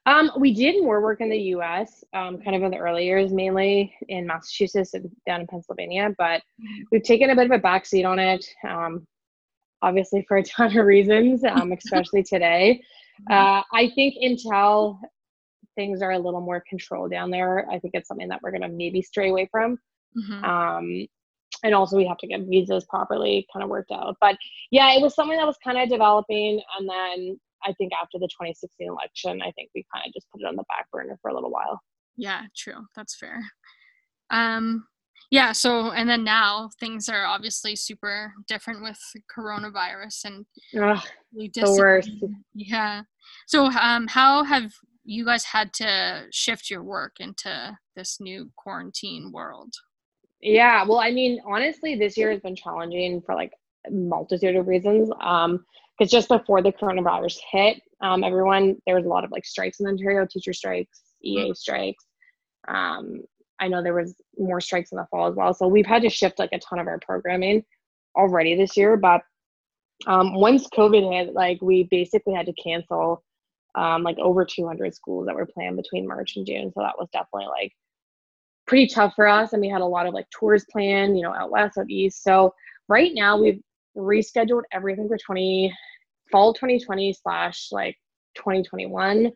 um, 0.06 0.30
we 0.38 0.54
did 0.54 0.82
more 0.82 1.02
work 1.02 1.20
in 1.20 1.28
the 1.28 1.38
U.S. 1.38 2.04
Um, 2.14 2.38
kind 2.38 2.56
of 2.56 2.62
in 2.62 2.70
the 2.70 2.78
early 2.78 3.04
years, 3.04 3.32
mainly 3.32 3.92
in 4.08 4.26
Massachusetts 4.26 4.94
and 4.94 5.10
down 5.26 5.40
in 5.40 5.46
Pennsylvania, 5.48 6.14
but 6.16 6.40
mm-hmm. 6.60 6.82
we've 6.92 7.02
taken 7.02 7.30
a 7.30 7.36
bit 7.36 7.46
of 7.46 7.50
a 7.50 7.58
backseat 7.58 8.06
on 8.06 8.18
it. 8.18 8.46
Um, 8.66 9.06
obviously, 9.82 10.24
for 10.28 10.36
a 10.36 10.42
ton 10.44 10.76
of 10.76 10.86
reasons, 10.86 11.44
um, 11.44 11.72
especially 11.72 12.22
today. 12.22 12.80
Uh, 13.30 13.62
I 13.72 13.90
think 13.94 14.16
until 14.20 15.00
things 15.74 16.02
are 16.02 16.10
a 16.10 16.18
little 16.18 16.42
more 16.42 16.62
controlled 16.68 17.10
down 17.10 17.30
there, 17.30 17.66
I 17.70 17.78
think 17.78 17.94
it's 17.94 18.08
something 18.08 18.28
that 18.28 18.42
we're 18.42 18.50
going 18.50 18.60
to 18.60 18.68
maybe 18.68 19.00
stray 19.00 19.30
away 19.30 19.48
from. 19.50 19.78
Mm-hmm. 20.14 20.44
Um, 20.44 21.06
and 21.64 21.74
also, 21.74 21.96
we 21.96 22.06
have 22.06 22.18
to 22.18 22.26
get 22.26 22.42
visas 22.42 22.84
properly 22.84 23.46
kind 23.50 23.62
of 23.62 23.70
worked 23.70 23.90
out. 23.90 24.18
But 24.20 24.36
yeah, 24.70 24.92
it 24.92 25.00
was 25.00 25.14
something 25.14 25.38
that 25.38 25.46
was 25.46 25.56
kind 25.64 25.78
of 25.78 25.88
developing, 25.88 26.60
and 26.78 26.86
then 26.86 27.40
I 27.64 27.72
think 27.74 27.92
after 28.00 28.18
the 28.18 28.28
2016 28.28 28.88
election, 28.88 29.42
I 29.42 29.50
think 29.52 29.70
we 29.74 29.84
kind 29.92 30.06
of 30.06 30.12
just 30.12 30.26
put 30.30 30.40
it 30.40 30.46
on 30.46 30.56
the 30.56 30.64
back 30.68 30.90
burner 30.92 31.18
for 31.22 31.30
a 31.30 31.34
little 31.34 31.50
while. 31.50 31.80
Yeah, 32.16 32.42
true. 32.56 32.86
That's 32.94 33.16
fair. 33.16 33.40
Um, 34.30 34.86
yeah. 35.30 35.52
So, 35.52 35.90
and 35.90 36.08
then 36.08 36.24
now 36.24 36.70
things 36.78 37.08
are 37.08 37.24
obviously 37.24 37.76
super 37.76 38.32
different 38.48 38.82
with 38.82 38.98
coronavirus 39.36 40.24
and 40.24 40.46
Ugh, 40.80 41.02
the 41.32 41.76
worst. 41.78 42.10
Yeah. 42.54 43.02
So, 43.46 43.66
um, 43.66 44.06
how 44.06 44.44
have 44.44 44.72
you 45.04 45.24
guys 45.24 45.44
had 45.44 45.72
to 45.74 46.26
shift 46.32 46.70
your 46.70 46.82
work 46.82 47.16
into 47.20 47.76
this 47.94 48.18
new 48.20 48.50
quarantine 48.56 49.30
world? 49.32 49.72
Yeah. 50.40 50.84
Well, 50.84 51.00
I 51.00 51.10
mean, 51.10 51.40
honestly, 51.46 51.96
this 51.96 52.16
year 52.16 52.30
has 52.30 52.40
been 52.40 52.56
challenging 52.56 53.22
for 53.22 53.34
like 53.34 53.52
multitude 53.90 54.56
of 54.56 54.68
reasons. 54.68 55.10
Um, 55.20 55.64
because 55.96 56.10
just 56.10 56.28
before 56.28 56.62
the 56.62 56.72
coronavirus 56.72 57.38
hit, 57.50 57.80
um, 58.00 58.24
everyone 58.24 58.76
there 58.86 58.96
was 58.96 59.06
a 59.06 59.08
lot 59.08 59.24
of 59.24 59.30
like 59.30 59.44
strikes 59.44 59.80
in 59.80 59.86
Ontario, 59.86 60.26
teacher 60.30 60.52
strikes, 60.52 61.00
EA 61.22 61.36
mm-hmm. 61.36 61.52
strikes. 61.52 62.04
Um, 62.68 63.22
I 63.58 63.68
know 63.68 63.82
there 63.82 63.94
was 63.94 64.14
more 64.38 64.60
strikes 64.60 64.92
in 64.92 64.98
the 64.98 65.06
fall 65.10 65.28
as 65.28 65.36
well, 65.36 65.54
so 65.54 65.66
we've 65.66 65.86
had 65.86 66.02
to 66.02 66.10
shift 66.10 66.38
like 66.38 66.50
a 66.52 66.58
ton 66.58 66.78
of 66.78 66.86
our 66.86 66.98
programming 66.98 67.64
already 68.16 68.54
this 68.54 68.76
year. 68.76 68.96
But 68.96 69.22
um, 70.06 70.34
once 70.34 70.68
COVID 70.68 71.10
hit, 71.12 71.34
like 71.34 71.60
we 71.62 71.84
basically 71.90 72.34
had 72.34 72.46
to 72.46 72.52
cancel 72.52 73.22
um, 73.74 74.02
like 74.02 74.18
over 74.18 74.44
200 74.44 74.94
schools 74.94 75.26
that 75.26 75.34
were 75.34 75.46
planned 75.46 75.76
between 75.76 76.06
March 76.06 76.36
and 76.36 76.46
June. 76.46 76.72
So 76.74 76.80
that 76.80 76.98
was 76.98 77.08
definitely 77.12 77.48
like 77.48 77.72
pretty 78.66 78.88
tough 78.88 79.14
for 79.14 79.26
us, 79.26 79.52
and 79.52 79.62
we 79.62 79.68
had 79.68 79.80
a 79.80 79.86
lot 79.86 80.06
of 80.06 80.14
like 80.14 80.26
tours 80.30 80.66
planned, 80.70 81.16
you 81.16 81.22
know, 81.22 81.32
out 81.32 81.50
west, 81.50 81.78
out 81.78 81.88
east. 81.88 82.22
So 82.22 82.54
right 82.88 83.12
now 83.14 83.38
we've 83.38 83.60
rescheduled 83.96 84.62
everything 84.72 85.08
for 85.08 85.18
20 85.18 85.72
fall 86.30 86.52
2020 86.52 87.12
slash 87.12 87.68
like 87.72 87.96
2021 88.36 89.32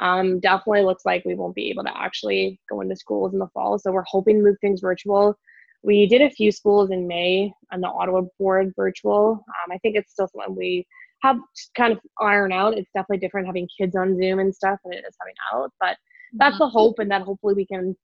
um, 0.00 0.40
definitely 0.40 0.82
looks 0.82 1.04
like 1.04 1.24
we 1.24 1.34
won't 1.34 1.54
be 1.54 1.70
able 1.70 1.84
to 1.84 1.96
actually 1.96 2.58
go 2.68 2.80
into 2.80 2.96
schools 2.96 3.32
in 3.32 3.38
the 3.38 3.46
fall 3.54 3.78
so 3.78 3.92
we're 3.92 4.04
hoping 4.06 4.38
to 4.38 4.42
move 4.42 4.56
things 4.60 4.80
virtual. 4.80 5.38
We 5.84 6.06
did 6.06 6.22
a 6.22 6.30
few 6.30 6.52
schools 6.52 6.90
in 6.90 7.08
may 7.08 7.52
on 7.72 7.80
the 7.80 7.88
ottawa 7.88 8.22
board 8.38 8.72
virtual. 8.76 9.44
Um, 9.48 9.72
i 9.72 9.78
think 9.78 9.96
it's 9.96 10.12
still 10.12 10.28
something 10.28 10.56
we 10.56 10.86
have 11.22 11.38
kind 11.76 11.92
of 11.92 12.00
iron 12.20 12.52
out. 12.52 12.76
It's 12.76 12.90
definitely 12.92 13.18
different 13.18 13.46
having 13.46 13.68
kids 13.78 13.94
on 13.94 14.16
zoom 14.16 14.40
and 14.40 14.54
stuff 14.54 14.78
than 14.84 14.94
it 14.94 15.04
is 15.06 15.16
having 15.20 15.34
out 15.54 15.70
but 15.80 15.96
that's 16.34 16.58
the 16.58 16.68
hope 16.68 16.98
and 16.98 17.10
that 17.10 17.22
hopefully 17.22 17.54
we 17.54 17.66
can 17.66 17.94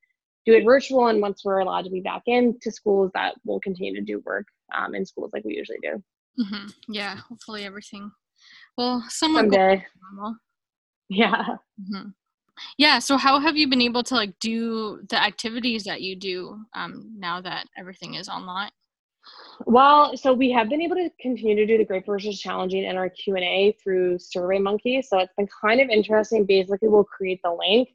do 0.44 0.54
it 0.54 0.64
virtual 0.64 1.08
and 1.08 1.20
once 1.20 1.42
we're 1.44 1.60
allowed 1.60 1.82
to 1.82 1.90
be 1.90 2.00
back 2.00 2.22
in 2.26 2.56
to 2.60 2.70
schools 2.70 3.10
that 3.14 3.34
we'll 3.44 3.60
continue 3.60 3.94
to 3.94 4.02
do 4.02 4.22
work 4.24 4.46
um, 4.76 4.94
in 4.94 5.04
schools 5.04 5.30
like 5.32 5.44
we 5.44 5.56
usually 5.56 5.78
do. 5.82 6.02
Mm-hmm. 6.40 6.92
Yeah, 6.92 7.16
hopefully 7.28 7.64
everything 7.64 8.10
somewhat 8.78 9.10
someday. 9.10 9.84
Yeah. 11.08 11.42
Mm-hmm. 11.80 12.08
Yeah. 12.76 12.98
So 12.98 13.16
how 13.16 13.38
have 13.38 13.56
you 13.56 13.68
been 13.68 13.80
able 13.80 14.02
to 14.04 14.14
like 14.14 14.38
do 14.40 15.00
the 15.08 15.22
activities 15.22 15.84
that 15.84 16.02
you 16.02 16.16
do 16.16 16.58
um, 16.74 17.14
now 17.16 17.40
that 17.40 17.66
everything 17.76 18.14
is 18.14 18.28
online? 18.28 18.70
Well, 19.66 20.16
so 20.16 20.32
we 20.32 20.50
have 20.52 20.68
been 20.68 20.80
able 20.80 20.96
to 20.96 21.10
continue 21.20 21.54
to 21.56 21.66
do 21.66 21.78
the 21.78 21.84
Great 21.84 22.06
versus 22.06 22.40
Challenging 22.40 22.86
and 22.86 22.96
our 22.96 23.08
Q 23.10 23.34
and 23.36 23.44
A 23.44 23.76
through 23.82 24.18
SurveyMonkey. 24.18 25.04
So 25.04 25.18
it's 25.18 25.32
been 25.36 25.48
kind 25.60 25.80
of 25.80 25.88
interesting. 25.88 26.44
Basically, 26.44 26.88
we'll 26.88 27.04
create 27.04 27.40
the 27.42 27.52
link, 27.52 27.90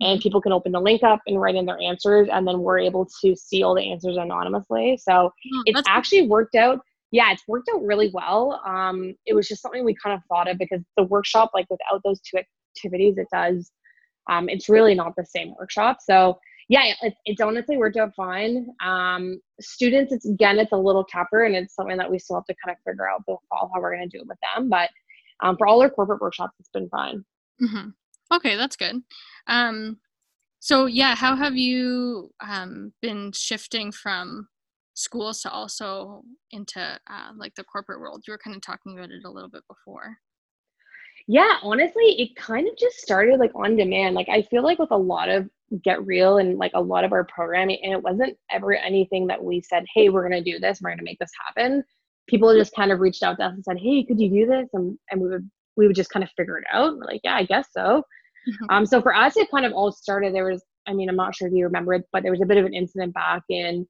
and 0.00 0.20
people 0.20 0.40
can 0.40 0.52
open 0.52 0.72
the 0.72 0.80
link 0.80 1.02
up 1.02 1.20
and 1.26 1.40
write 1.40 1.54
in 1.54 1.66
their 1.66 1.80
answers 1.80 2.28
and 2.30 2.46
then 2.46 2.60
we're 2.60 2.78
able 2.78 3.08
to 3.22 3.34
see 3.34 3.62
all 3.62 3.74
the 3.74 3.90
answers 3.90 4.16
anonymously. 4.16 4.98
So 5.02 5.12
oh, 5.12 5.62
it's 5.64 5.82
actually 5.88 6.26
worked 6.26 6.54
out 6.54 6.80
yeah 7.12 7.32
it's 7.32 7.46
worked 7.48 7.68
out 7.74 7.82
really 7.82 8.10
well. 8.12 8.60
Um, 8.66 9.14
it 9.26 9.34
was 9.34 9.48
just 9.48 9.62
something 9.62 9.84
we 9.84 9.96
kind 10.02 10.14
of 10.14 10.22
thought 10.28 10.50
of 10.50 10.58
because 10.58 10.80
the 10.96 11.04
workshop 11.04 11.50
like 11.54 11.66
without 11.70 12.02
those 12.04 12.20
two 12.20 12.38
activities 12.76 13.16
it 13.16 13.28
does 13.32 13.70
um, 14.28 14.48
it's 14.48 14.68
really 14.68 14.94
not 14.94 15.14
the 15.16 15.24
same 15.24 15.54
workshop. 15.58 15.98
So 16.00 16.38
yeah 16.68 16.92
it, 17.02 17.14
it's 17.24 17.40
honestly 17.40 17.76
worked 17.76 17.96
out 17.96 18.14
fine. 18.14 18.68
Um, 18.84 19.40
students 19.60 20.12
it's 20.12 20.26
again 20.26 20.58
it's 20.58 20.72
a 20.72 20.76
little 20.76 21.04
tougher 21.04 21.44
and 21.44 21.56
it's 21.56 21.74
something 21.74 21.96
that 21.96 22.10
we 22.10 22.18
still 22.18 22.36
have 22.36 22.44
to 22.46 22.54
kind 22.62 22.76
of 22.76 22.82
figure 22.90 23.08
out 23.08 23.22
the 23.26 23.36
fall 23.48 23.70
how 23.72 23.80
we're 23.80 23.96
going 23.96 24.10
to 24.10 24.18
do 24.18 24.22
it 24.22 24.28
with 24.28 24.38
them 24.54 24.68
but 24.68 24.90
um, 25.42 25.56
for 25.56 25.66
all 25.66 25.80
our 25.82 25.90
corporate 25.90 26.20
workshops 26.20 26.54
it's 26.58 26.68
been 26.70 26.88
fine. 26.88 27.24
Mm-hmm. 27.62 27.88
Okay, 28.32 28.56
that's 28.56 28.76
good. 28.76 29.02
Um, 29.46 29.98
so 30.60 30.86
yeah, 30.86 31.14
how 31.14 31.36
have 31.36 31.56
you 31.56 32.30
um, 32.40 32.92
been 33.02 33.32
shifting 33.32 33.92
from 33.92 34.48
schools 34.94 35.42
to 35.42 35.50
also 35.50 36.22
into 36.50 36.80
uh, 36.80 37.30
like 37.36 37.54
the 37.54 37.64
corporate 37.64 38.00
world? 38.00 38.24
You 38.26 38.32
were 38.32 38.38
kind 38.38 38.56
of 38.56 38.62
talking 38.62 38.98
about 38.98 39.10
it 39.10 39.24
a 39.24 39.30
little 39.30 39.50
bit 39.50 39.62
before. 39.68 40.16
Yeah, 41.28 41.56
honestly, 41.62 42.04
it 42.20 42.36
kind 42.36 42.68
of 42.68 42.76
just 42.76 42.98
started 42.98 43.38
like 43.40 43.52
on 43.54 43.76
demand. 43.76 44.14
Like 44.14 44.28
I 44.28 44.42
feel 44.42 44.62
like 44.62 44.78
with 44.78 44.90
a 44.92 44.96
lot 44.96 45.28
of 45.28 45.48
Get 45.82 46.04
Real 46.06 46.38
and 46.38 46.58
like 46.58 46.70
a 46.74 46.80
lot 46.80 47.04
of 47.04 47.12
our 47.12 47.24
programming, 47.24 47.78
and 47.82 47.92
it 47.92 48.02
wasn't 48.02 48.36
ever 48.50 48.74
anything 48.74 49.26
that 49.28 49.42
we 49.42 49.60
said, 49.60 49.84
"Hey, 49.94 50.08
we're 50.08 50.22
gonna 50.22 50.42
do 50.42 50.58
this. 50.60 50.80
We're 50.80 50.90
gonna 50.90 51.02
make 51.02 51.18
this 51.18 51.32
happen." 51.46 51.82
People 52.28 52.54
just 52.56 52.74
kind 52.74 52.92
of 52.92 53.00
reached 53.00 53.22
out 53.22 53.38
to 53.38 53.44
us 53.46 53.54
and 53.54 53.64
said, 53.64 53.78
"Hey, 53.78 54.04
could 54.04 54.20
you 54.20 54.30
do 54.30 54.46
this?" 54.46 54.68
And 54.74 54.98
and 55.10 55.20
we 55.20 55.28
would 55.28 55.50
we 55.76 55.86
would 55.86 55.96
just 55.96 56.10
kind 56.10 56.24
of 56.24 56.30
figure 56.36 56.58
it 56.58 56.64
out. 56.72 56.96
We're 56.96 57.04
like, 57.04 57.20
yeah, 57.24 57.36
I 57.36 57.44
guess 57.44 57.68
so. 57.72 58.02
Mm-hmm. 58.48 58.66
Um, 58.70 58.86
so 58.86 59.00
for 59.02 59.14
us, 59.14 59.36
it 59.36 59.50
kind 59.50 59.66
of 59.66 59.72
all 59.72 59.92
started. 59.92 60.34
There 60.34 60.50
was, 60.50 60.62
I 60.86 60.92
mean, 60.92 61.08
I'm 61.08 61.16
not 61.16 61.34
sure 61.34 61.48
if 61.48 61.54
you 61.54 61.64
remember 61.64 61.94
it, 61.94 62.04
but 62.12 62.22
there 62.22 62.32
was 62.32 62.42
a 62.42 62.46
bit 62.46 62.58
of 62.58 62.64
an 62.64 62.74
incident 62.74 63.12
back 63.14 63.42
in 63.48 63.86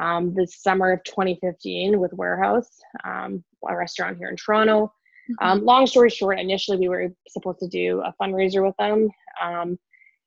um, 0.00 0.32
the 0.34 0.46
summer 0.46 0.92
of 0.92 1.02
2015 1.04 1.98
with 1.98 2.12
Warehouse, 2.12 2.70
um, 3.04 3.42
a 3.68 3.76
restaurant 3.76 4.18
here 4.18 4.28
in 4.28 4.36
Toronto. 4.36 4.92
Mm-hmm. 5.30 5.46
Um, 5.46 5.64
long 5.64 5.86
story 5.86 6.10
short, 6.10 6.38
initially 6.38 6.78
we 6.78 6.88
were 6.88 7.08
supposed 7.28 7.58
to 7.60 7.68
do 7.68 8.02
a 8.02 8.14
fundraiser 8.20 8.64
with 8.64 8.76
them. 8.78 9.10
Um, 9.42 9.78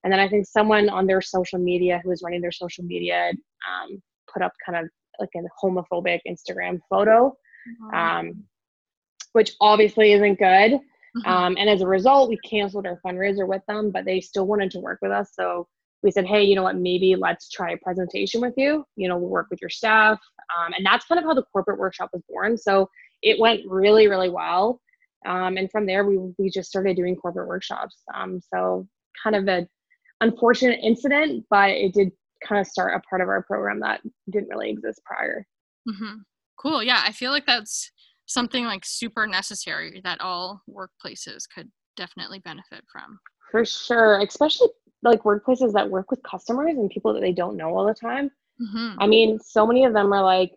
and 0.04 0.12
then 0.12 0.20
I 0.20 0.28
think 0.28 0.48
someone 0.48 0.90
on 0.90 1.08
their 1.08 1.22
social 1.22 1.60
media 1.60 2.02
who 2.04 2.10
was 2.10 2.22
running 2.24 2.42
their 2.42 2.52
social 2.52 2.84
media 2.84 3.32
um, 3.32 4.02
put 4.32 4.42
up 4.42 4.52
kind 4.66 4.84
of 4.84 4.90
like 5.20 5.30
a 5.36 5.66
homophobic 5.66 6.20
Instagram 6.28 6.80
photo, 6.90 7.36
um, 7.94 8.44
which 9.34 9.54
obviously 9.62 10.14
isn't 10.14 10.40
good. 10.40 10.80
Mm-hmm. 11.17 11.30
Um, 11.30 11.56
and 11.58 11.69
as 11.69 11.82
a 11.82 11.88
result, 11.88 12.30
we 12.30 12.38
canceled 12.38 12.88
our 12.88 13.00
fundraiser 13.06 13.47
with 13.47 13.62
them, 13.67 13.91
but 13.91 14.06
they 14.06 14.21
still 14.21 14.47
wanted 14.47 14.71
to 14.71 14.80
work 14.80 15.00
with 15.02 15.12
us. 15.12 15.32
So 15.34 15.67
we 16.04 16.12
said, 16.12 16.26
hey, 16.26 16.43
you 16.43 16.56
know 16.56 16.63
what, 16.63 16.78
maybe 16.78 17.15
let's 17.15 17.50
try 17.50 17.71
a 17.71 17.78
presentation 17.78 18.41
with 18.41 18.54
you. 18.58 18.86
You 18.95 19.08
know, 19.08 19.17
we'll 19.17 19.30
work 19.30 19.47
with 19.52 19.62
your 19.62 19.69
staff. 19.69 20.19
Um, 20.58 20.74
and 20.76 20.86
that's 20.86 21.06
kind 21.06 21.19
of 21.19 21.26
how 21.26 21.34
the 21.34 21.43
corporate 21.52 21.80
workshop 21.80 22.10
was 22.13 22.24
born. 22.30 22.58
So 22.58 22.89
it 23.21 23.39
went 23.39 23.62
really, 23.67 24.08
really 24.08 24.30
well. 24.30 24.82
Um, 25.28 25.58
and 25.58 25.69
from 25.69 25.86
there, 25.86 26.06
we, 26.06 26.17
we 26.39 26.50
just 26.50 26.69
started 26.69 26.95
doing 26.95 27.15
corporate 27.15 27.47
workshops. 27.47 27.97
Um, 28.15 28.39
so 28.54 28.88
kind 29.21 29.36
of 29.36 29.47
a 29.47 29.67
unfortunate 30.21 30.80
incident, 30.82 31.45
but 31.50 31.69
it 31.69 31.93
did 31.93 32.12
kind 32.47 32.60
of 32.60 32.65
start 32.65 32.95
a 32.95 33.08
part 33.08 33.21
of 33.21 33.28
our 33.28 33.43
program 33.43 33.80
that 33.82 34.02
didn't 34.32 34.50
really 34.50 34.71
exist 34.71 35.02
prior. 35.06 35.45
Mm-hmm. 35.88 36.15
Cool. 36.58 36.84
Yeah, 36.84 37.04
I 37.06 37.12
feel 37.12 37.32
like 37.32 37.45
that's 37.45 37.91
something 38.32 38.65
like 38.65 38.84
super 38.86 39.28
necessary 39.28 40.02
that 40.04 40.22
all 40.22 40.62
workplaces 40.70 41.44
could 41.54 41.70
definitely 41.98 42.39
benefit 42.39 42.84
from. 42.91 43.20
For 43.52 43.65
sure, 43.65 44.20
especially 44.22 44.70
like 45.04 45.24
workplaces 45.24 45.74
that 45.74 45.89
work 45.89 46.12
with 46.12 46.22
customers 46.24 46.78
and 46.78 46.89
people 46.89 47.13
that 47.13 47.22
they 47.22 47.34
don't 47.34 47.58
know 47.58 47.76
all 47.76 47.86
the 47.86 47.94
time. 47.94 48.30
Mm-hmm. 48.62 49.00
I 49.00 49.08
mean, 49.08 49.39
so 49.39 49.65
many 49.65 49.86
of 49.86 49.94
them 49.94 50.13
are 50.13 50.24
like 50.24 50.54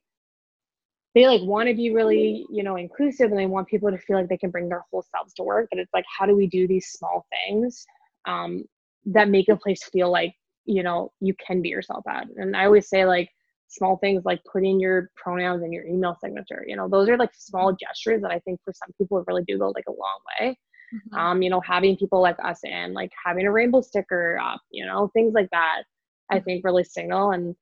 they 1.14 1.26
like 1.26 1.42
want 1.42 1.68
to 1.68 1.74
be 1.74 1.90
really 1.90 2.44
you 2.50 2.62
know 2.62 2.76
inclusive 2.76 3.30
and 3.30 3.38
they 3.38 3.46
want 3.46 3.68
people 3.68 3.90
to 3.90 3.98
feel 3.98 4.16
like 4.16 4.28
they 4.28 4.36
can 4.36 4.50
bring 4.50 4.68
their 4.68 4.84
whole 4.90 5.04
selves 5.14 5.32
to 5.34 5.42
work 5.42 5.68
but 5.70 5.78
it's 5.78 5.94
like 5.94 6.04
how 6.18 6.26
do 6.26 6.36
we 6.36 6.46
do 6.46 6.66
these 6.66 6.88
small 6.88 7.24
things 7.30 7.86
um, 8.26 8.64
that 9.06 9.28
make 9.28 9.48
a 9.48 9.56
place 9.56 9.84
feel 9.92 10.10
like 10.10 10.34
you 10.64 10.82
know 10.82 11.12
you 11.20 11.34
can 11.46 11.62
be 11.62 11.68
yourself 11.68 12.04
at 12.08 12.26
and 12.36 12.56
i 12.56 12.64
always 12.64 12.88
say 12.88 13.04
like 13.04 13.28
small 13.74 13.96
things 13.98 14.22
like 14.24 14.40
putting 14.50 14.80
your 14.80 15.10
pronouns 15.16 15.62
in 15.62 15.72
your 15.72 15.84
email 15.86 16.16
signature 16.22 16.64
you 16.66 16.76
know 16.76 16.88
those 16.88 17.08
are 17.08 17.16
like 17.16 17.30
small 17.34 17.72
gestures 17.72 18.22
that 18.22 18.30
i 18.30 18.38
think 18.40 18.60
for 18.64 18.72
some 18.72 18.92
people 18.98 19.22
really 19.26 19.44
do 19.46 19.58
go 19.58 19.70
like 19.70 19.84
a 19.88 19.90
long 19.90 20.18
way 20.40 20.58
mm-hmm. 20.94 21.18
um 21.18 21.42
you 21.42 21.50
know 21.50 21.60
having 21.60 21.96
people 21.96 22.20
like 22.20 22.36
us 22.44 22.60
in 22.64 22.92
like 22.92 23.10
having 23.24 23.46
a 23.46 23.52
rainbow 23.52 23.80
sticker 23.80 24.38
up 24.38 24.60
you 24.70 24.84
know 24.84 25.10
things 25.12 25.34
like 25.34 25.48
that 25.50 25.82
i 26.30 26.36
mm-hmm. 26.36 26.44
think 26.44 26.64
really 26.64 26.84
signal 26.84 27.32
and 27.32 27.54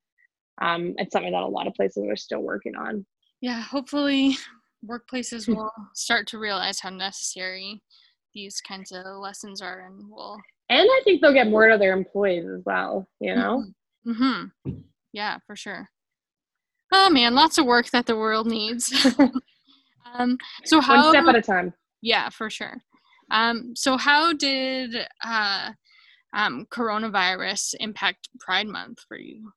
um 0.61 0.95
it's 0.99 1.13
something 1.13 1.33
that 1.33 1.43
a 1.43 1.47
lot 1.47 1.67
of 1.67 1.75
places 1.75 2.05
are 2.09 2.17
still 2.17 2.41
working 2.41 2.77
on 2.77 3.05
yeah 3.41 3.61
hopefully 3.61 4.37
workplaces 4.89 5.49
will 5.55 5.73
start 5.95 6.27
to 6.27 6.39
realize 6.39 6.81
how 6.81 6.91
necessary 6.91 7.83
these 8.35 8.61
kinds 8.61 8.93
of 8.93 9.05
lessons 9.19 9.61
are 9.61 9.81
and 9.87 10.11
will 10.11 10.39
and 10.73 10.89
I 10.91 11.01
think 11.05 11.21
they'll 11.21 11.35
get 11.35 11.51
more 11.51 11.69
to 11.69 11.77
their 11.77 11.93
employees 11.93 12.47
as 12.47 12.63
well. 12.65 13.07
You 13.21 13.37
know. 13.37 13.65
Mm-hmm. 14.07 14.71
Yeah, 15.13 15.39
for 15.47 15.55
sure. 15.55 15.91
Oh 16.93 17.09
man, 17.11 17.35
lots 17.35 17.59
of 17.59 17.65
work 17.65 17.91
that 17.91 18.07
the 18.07 18.17
world 18.17 18.47
needs. 18.47 18.93
um, 20.15 20.39
so 20.65 20.81
how? 20.81 21.05
One 21.05 21.13
step 21.13 21.25
at 21.27 21.37
a 21.37 21.43
time. 21.43 21.73
Yeah, 22.03 22.29
for 22.29 22.51
sure. 22.51 22.77
Um, 23.31 23.73
so 23.75 23.97
how 23.97 24.35
did 24.35 24.95
uh, 25.25 25.71
um, 26.35 26.67
coronavirus 26.71 27.75
impact 27.81 28.29
Pride 28.39 28.67
Month 28.67 28.99
for 29.09 29.19
you? 29.19 29.53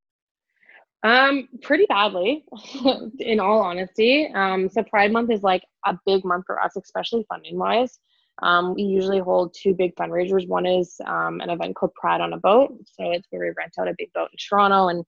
Um, 1.04 1.50
pretty 1.62 1.86
badly, 1.88 2.46
in 3.20 3.40
all 3.40 3.62
honesty. 3.62 4.28
Um, 4.34 4.70
so 4.70 4.82
Pride 4.84 5.12
Month 5.12 5.32
is 5.32 5.44
like 5.44 5.64
a 5.86 5.98
big 6.06 6.24
month 6.24 6.46
for 6.48 6.60
us, 6.62 6.76
especially 6.78 7.26
funding 7.30 7.60
wise. 7.60 8.00
Um, 8.42 8.74
we 8.74 8.84
usually 8.84 9.20
hold 9.20 9.54
two 9.54 9.74
big 9.74 9.96
fundraisers. 9.96 10.48
One 10.48 10.66
is 10.66 10.96
um, 11.06 11.42
an 11.42 11.50
event 11.50 11.76
called 11.76 11.94
Pride 11.94 12.22
on 12.22 12.34
a 12.34 12.38
Boat. 12.38 12.76
So 12.86 13.12
it's 13.12 13.28
where 13.30 13.42
we 13.42 13.54
rent 13.58 13.74
out 13.80 13.88
a 13.88 13.96
big 13.98 14.12
boat 14.14 14.30
in 14.32 14.38
Toronto 14.38 14.88
and 14.90 15.06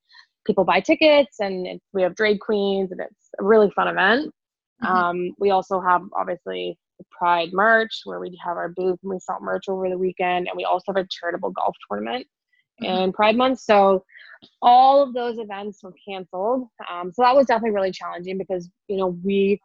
people 0.48 0.64
buy 0.64 0.80
tickets 0.80 1.40
and 1.40 1.68
it, 1.68 1.82
we 1.94 2.02
have 2.02 2.16
drag 2.16 2.40
queens 2.40 2.92
and 2.92 3.02
it's 3.02 3.30
a 3.40 3.44
really 3.44 3.70
fun 3.76 3.88
event. 3.88 4.34
Mm-hmm. 4.84 4.96
Um, 4.96 5.36
we 5.40 5.52
also 5.52 5.80
have 5.80 6.02
obviously 6.16 6.78
the 6.98 7.06
Pride 7.12 7.50
March 7.54 8.02
where 8.06 8.20
we 8.20 8.38
have 8.44 8.58
our 8.58 8.70
booth 8.70 9.00
and 9.04 9.12
we 9.12 9.20
sell 9.20 9.40
merch 9.42 9.66
over 9.68 9.90
the 9.90 9.98
weekend. 9.98 10.48
And 10.48 10.58
we 10.58 10.66
also 10.66 10.94
have 10.94 11.04
a 11.04 11.08
charitable 11.10 11.52
golf 11.52 11.76
tournament 11.90 12.26
mm-hmm. 12.82 13.04
in 13.04 13.14
Pride 13.14 13.36
Month. 13.36 13.60
So 13.60 14.04
all 14.62 15.04
of 15.04 15.14
those 15.14 15.40
events 15.40 15.84
were 15.84 15.94
canceled. 16.08 16.68
Um, 16.90 17.12
so 17.12 17.24
that 17.24 17.36
was 17.36 17.48
definitely 17.48 17.76
really 17.76 17.92
challenging 17.92 18.38
because, 18.38 18.70
you 18.88 18.98
know, 18.98 19.18
we 19.24 19.60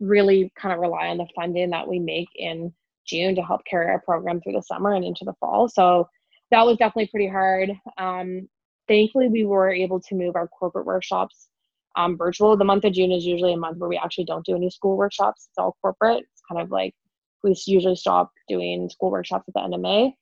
really 0.00 0.52
kind 0.56 0.72
of 0.72 0.80
rely 0.80 1.08
on 1.08 1.18
the 1.18 1.26
funding 1.34 1.70
that 1.70 1.88
we 1.88 1.98
make 1.98 2.28
in 2.34 2.72
June 3.06 3.34
to 3.36 3.42
help 3.42 3.60
carry 3.68 3.86
our 3.86 4.00
program 4.00 4.40
through 4.40 4.54
the 4.54 4.62
summer 4.62 4.94
and 4.94 5.04
into 5.04 5.24
the 5.24 5.34
fall. 5.40 5.68
So 5.68 6.08
that 6.50 6.66
was 6.66 6.76
definitely 6.76 7.08
pretty 7.08 7.28
hard. 7.28 7.70
Um, 7.98 8.48
thankfully, 8.88 9.28
we 9.28 9.44
were 9.44 9.70
able 9.70 10.00
to 10.00 10.14
move 10.14 10.36
our 10.36 10.48
corporate 10.48 10.86
workshops 10.86 11.48
um, 11.96 12.16
virtual. 12.16 12.56
The 12.56 12.64
month 12.64 12.84
of 12.84 12.92
June 12.92 13.12
is 13.12 13.24
usually 13.24 13.52
a 13.52 13.58
month 13.58 13.78
where 13.78 13.88
we 13.88 13.96
actually 13.96 14.24
don't 14.24 14.44
do 14.44 14.56
any 14.56 14.70
school 14.70 14.96
workshops. 14.96 15.48
It's 15.50 15.58
all 15.58 15.76
corporate. 15.80 16.24
It's 16.32 16.42
kind 16.48 16.60
of 16.60 16.70
like 16.70 16.94
we 17.42 17.54
usually 17.66 17.96
stop 17.96 18.32
doing 18.48 18.88
school 18.88 19.10
workshops 19.10 19.44
at 19.48 19.54
the 19.54 19.62
end 19.62 19.74
of 19.74 19.80
May. 19.80 20.04
And 20.04 20.14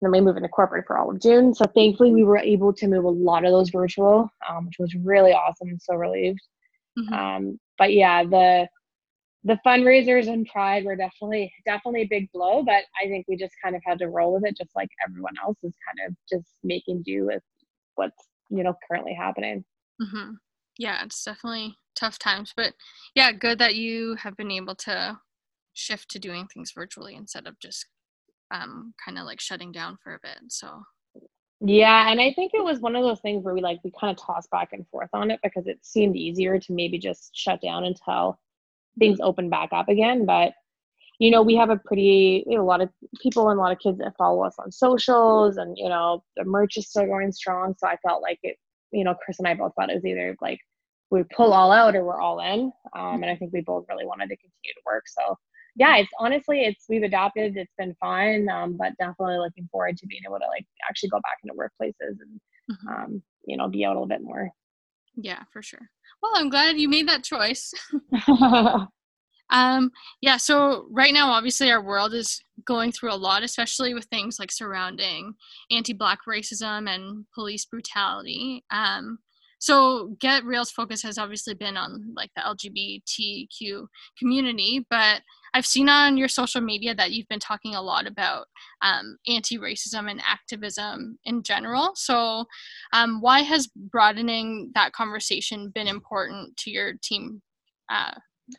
then 0.00 0.10
we 0.10 0.20
move 0.20 0.36
into 0.36 0.48
corporate 0.48 0.86
for 0.86 0.98
all 0.98 1.10
of 1.10 1.20
June. 1.20 1.54
So 1.54 1.64
thankfully, 1.74 2.12
we 2.12 2.24
were 2.24 2.38
able 2.38 2.72
to 2.72 2.88
move 2.88 3.04
a 3.04 3.10
lot 3.10 3.44
of 3.44 3.52
those 3.52 3.70
virtual, 3.70 4.28
um, 4.48 4.66
which 4.66 4.78
was 4.78 4.94
really 4.96 5.32
awesome. 5.32 5.78
So 5.78 5.94
relieved. 5.94 6.40
Mm-hmm. 6.98 7.14
Um, 7.14 7.60
but 7.78 7.92
yeah, 7.92 8.24
the 8.24 8.68
the 9.44 9.58
fundraisers 9.66 10.28
and 10.28 10.46
pride 10.46 10.84
were 10.84 10.96
definitely 10.96 11.52
definitely 11.64 12.02
a 12.02 12.08
big 12.08 12.30
blow 12.32 12.62
but 12.62 12.84
i 13.02 13.06
think 13.06 13.26
we 13.28 13.36
just 13.36 13.54
kind 13.62 13.74
of 13.74 13.82
had 13.84 13.98
to 13.98 14.08
roll 14.08 14.34
with 14.34 14.44
it 14.44 14.56
just 14.56 14.70
like 14.76 14.88
everyone 15.06 15.34
else 15.44 15.58
is 15.62 15.74
kind 15.86 16.08
of 16.08 16.16
just 16.28 16.48
making 16.62 17.02
do 17.02 17.26
with 17.26 17.42
what's 18.02 18.26
you 18.50 18.62
know 18.62 18.74
currently 18.88 19.14
happening 19.14 19.64
mm-hmm. 20.00 20.32
yeah 20.78 21.02
it's 21.04 21.22
definitely 21.24 21.74
tough 21.94 22.18
times 22.18 22.52
but 22.56 22.72
yeah 23.14 23.32
good 23.32 23.58
that 23.58 23.76
you 23.76 24.16
have 24.16 24.36
been 24.36 24.50
able 24.50 24.74
to 24.74 25.18
shift 25.74 26.10
to 26.10 26.18
doing 26.18 26.46
things 26.46 26.72
virtually 26.74 27.14
instead 27.14 27.46
of 27.46 27.58
just 27.60 27.86
um, 28.50 28.92
kind 29.02 29.18
of 29.18 29.24
like 29.24 29.40
shutting 29.40 29.72
down 29.72 29.96
for 30.02 30.14
a 30.14 30.18
bit 30.22 30.38
so 30.48 30.82
yeah 31.60 32.10
and 32.10 32.20
i 32.20 32.32
think 32.32 32.52
it 32.54 32.62
was 32.62 32.80
one 32.80 32.96
of 32.96 33.02
those 33.02 33.20
things 33.20 33.44
where 33.44 33.54
we 33.54 33.62
like 33.62 33.78
we 33.84 33.92
kind 33.98 34.10
of 34.10 34.22
tossed 34.22 34.50
back 34.50 34.70
and 34.72 34.86
forth 34.88 35.08
on 35.12 35.30
it 35.30 35.40
because 35.42 35.66
it 35.66 35.78
seemed 35.82 36.16
easier 36.16 36.58
to 36.58 36.72
maybe 36.72 36.98
just 36.98 37.30
shut 37.34 37.60
down 37.62 37.84
until 37.84 38.38
things 38.98 39.20
open 39.20 39.48
back 39.48 39.70
up 39.72 39.88
again. 39.88 40.26
But 40.26 40.52
you 41.22 41.30
know, 41.30 41.40
we 41.40 41.54
have 41.54 41.70
a 41.70 41.76
pretty 41.76 42.42
you 42.48 42.56
know, 42.56 42.64
a 42.64 42.66
lot 42.66 42.80
of 42.80 42.90
people 43.22 43.48
and 43.48 43.56
a 43.56 43.62
lot 43.62 43.70
of 43.70 43.78
kids 43.78 43.98
that 43.98 44.16
follow 44.18 44.42
us 44.42 44.56
on 44.58 44.72
socials, 44.72 45.56
and 45.56 45.78
you 45.78 45.88
know, 45.88 46.24
the 46.36 46.44
merch 46.44 46.76
is 46.76 46.88
still 46.88 47.06
going 47.06 47.30
strong. 47.30 47.74
So 47.78 47.86
I 47.86 47.96
felt 48.06 48.22
like 48.22 48.40
it. 48.42 48.56
You 48.90 49.04
know, 49.04 49.14
Chris 49.24 49.38
and 49.38 49.46
I 49.46 49.54
both 49.54 49.72
thought 49.74 49.88
it 49.88 49.94
was 49.94 50.04
either 50.04 50.36
like 50.42 50.58
we 51.10 51.22
pull 51.34 51.52
all 51.52 51.70
out 51.70 51.94
or 51.94 52.04
we're 52.04 52.20
all 52.20 52.40
in. 52.40 52.72
Um, 52.94 53.22
and 53.22 53.26
I 53.26 53.36
think 53.36 53.52
we 53.52 53.60
both 53.60 53.86
really 53.88 54.04
wanted 54.04 54.28
to 54.30 54.36
continue 54.36 54.74
to 54.74 54.80
work. 54.84 55.04
So 55.06 55.36
yeah, 55.76 55.96
it's 55.96 56.10
honestly, 56.18 56.62
it's 56.62 56.86
we've 56.88 57.04
adapted. 57.04 57.56
It's 57.56 57.72
been 57.78 57.94
fun, 58.00 58.48
um, 58.48 58.76
but 58.76 58.92
definitely 58.98 59.38
looking 59.38 59.68
forward 59.70 59.96
to 59.98 60.06
being 60.08 60.22
able 60.26 60.40
to 60.40 60.46
like 60.48 60.66
actually 60.90 61.10
go 61.10 61.20
back 61.20 61.38
into 61.44 61.54
workplaces 61.54 62.18
and 62.20 62.40
mm-hmm. 62.70 62.88
um, 62.88 63.22
you 63.46 63.56
know 63.56 63.68
be 63.68 63.84
out 63.84 63.90
a 63.90 63.94
little 63.94 64.08
bit 64.08 64.22
more. 64.22 64.50
Yeah, 65.14 65.44
for 65.52 65.62
sure. 65.62 65.88
Well, 66.20 66.32
I'm 66.34 66.50
glad 66.50 66.78
you 66.78 66.88
made 66.88 67.08
that 67.08 67.22
choice. 67.22 67.72
um, 69.52 69.92
yeah, 70.22 70.38
so 70.38 70.86
right 70.90 71.12
now, 71.12 71.30
obviously, 71.30 71.70
our 71.70 71.82
world 71.82 72.14
is 72.14 72.42
going 72.66 72.90
through 72.90 73.12
a 73.12 73.14
lot, 73.14 73.42
especially 73.42 73.94
with 73.94 74.06
things 74.06 74.38
like 74.38 74.50
surrounding 74.50 75.34
anti 75.70 75.92
Black 75.92 76.20
racism 76.28 76.88
and 76.88 77.26
police 77.34 77.66
brutality. 77.66 78.64
Um, 78.70 79.18
so 79.58 80.16
Get 80.18 80.44
Real's 80.44 80.72
focus 80.72 81.02
has 81.04 81.18
obviously 81.18 81.54
been 81.54 81.76
on 81.76 82.12
like 82.16 82.30
the 82.34 82.42
LGBTQ 82.42 83.86
community, 84.18 84.84
but 84.90 85.20
I've 85.54 85.66
seen 85.66 85.88
on 85.88 86.16
your 86.16 86.26
social 86.26 86.60
media 86.60 86.94
that 86.96 87.12
you've 87.12 87.28
been 87.28 87.38
talking 87.38 87.74
a 87.74 87.82
lot 87.82 88.08
about 88.08 88.46
um, 88.80 89.18
anti-racism 89.28 90.10
and 90.10 90.20
activism 90.26 91.18
in 91.26 91.44
general. 91.44 91.92
So, 91.94 92.46
um, 92.92 93.20
why 93.20 93.42
has 93.42 93.68
broadening 93.68 94.72
that 94.74 94.94
conversation 94.94 95.70
been 95.72 95.86
important 95.86 96.56
to 96.56 96.70
your 96.70 96.94
team, 97.02 97.42
uh, 97.88 98.14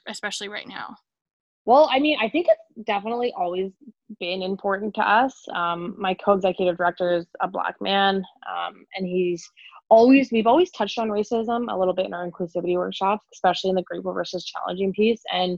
especially 0.08 0.50
right 0.50 0.68
now? 0.68 0.96
Well, 1.66 1.90
I 1.92 2.00
mean, 2.00 2.18
I 2.22 2.28
think 2.28 2.48
it's 2.50 2.86
definitely 2.86 3.34
always 3.38 3.72
been 4.20 4.42
important 4.42 4.94
to 4.96 5.02
us. 5.02 5.34
Um, 5.54 5.96
my 5.98 6.14
co-executive 6.14 6.78
director 6.78 7.14
is 7.14 7.26
a 7.42 7.48
black 7.48 7.76
man, 7.80 8.18
um, 8.50 8.86
and 8.96 9.08
he's 9.08 9.50
always 9.90 10.32
we've 10.32 10.48
always 10.48 10.72
touched 10.72 10.98
on 10.98 11.10
racism 11.10 11.72
a 11.72 11.78
little 11.78 11.94
bit 11.94 12.06
in 12.06 12.14
our 12.14 12.30
inclusivity 12.30 12.76
workshops, 12.76 13.26
especially 13.34 13.70
in 13.70 13.76
the 13.76 13.84
grateful 13.84 14.14
versus 14.14 14.44
challenging 14.44 14.92
piece. 14.94 15.22
And 15.32 15.58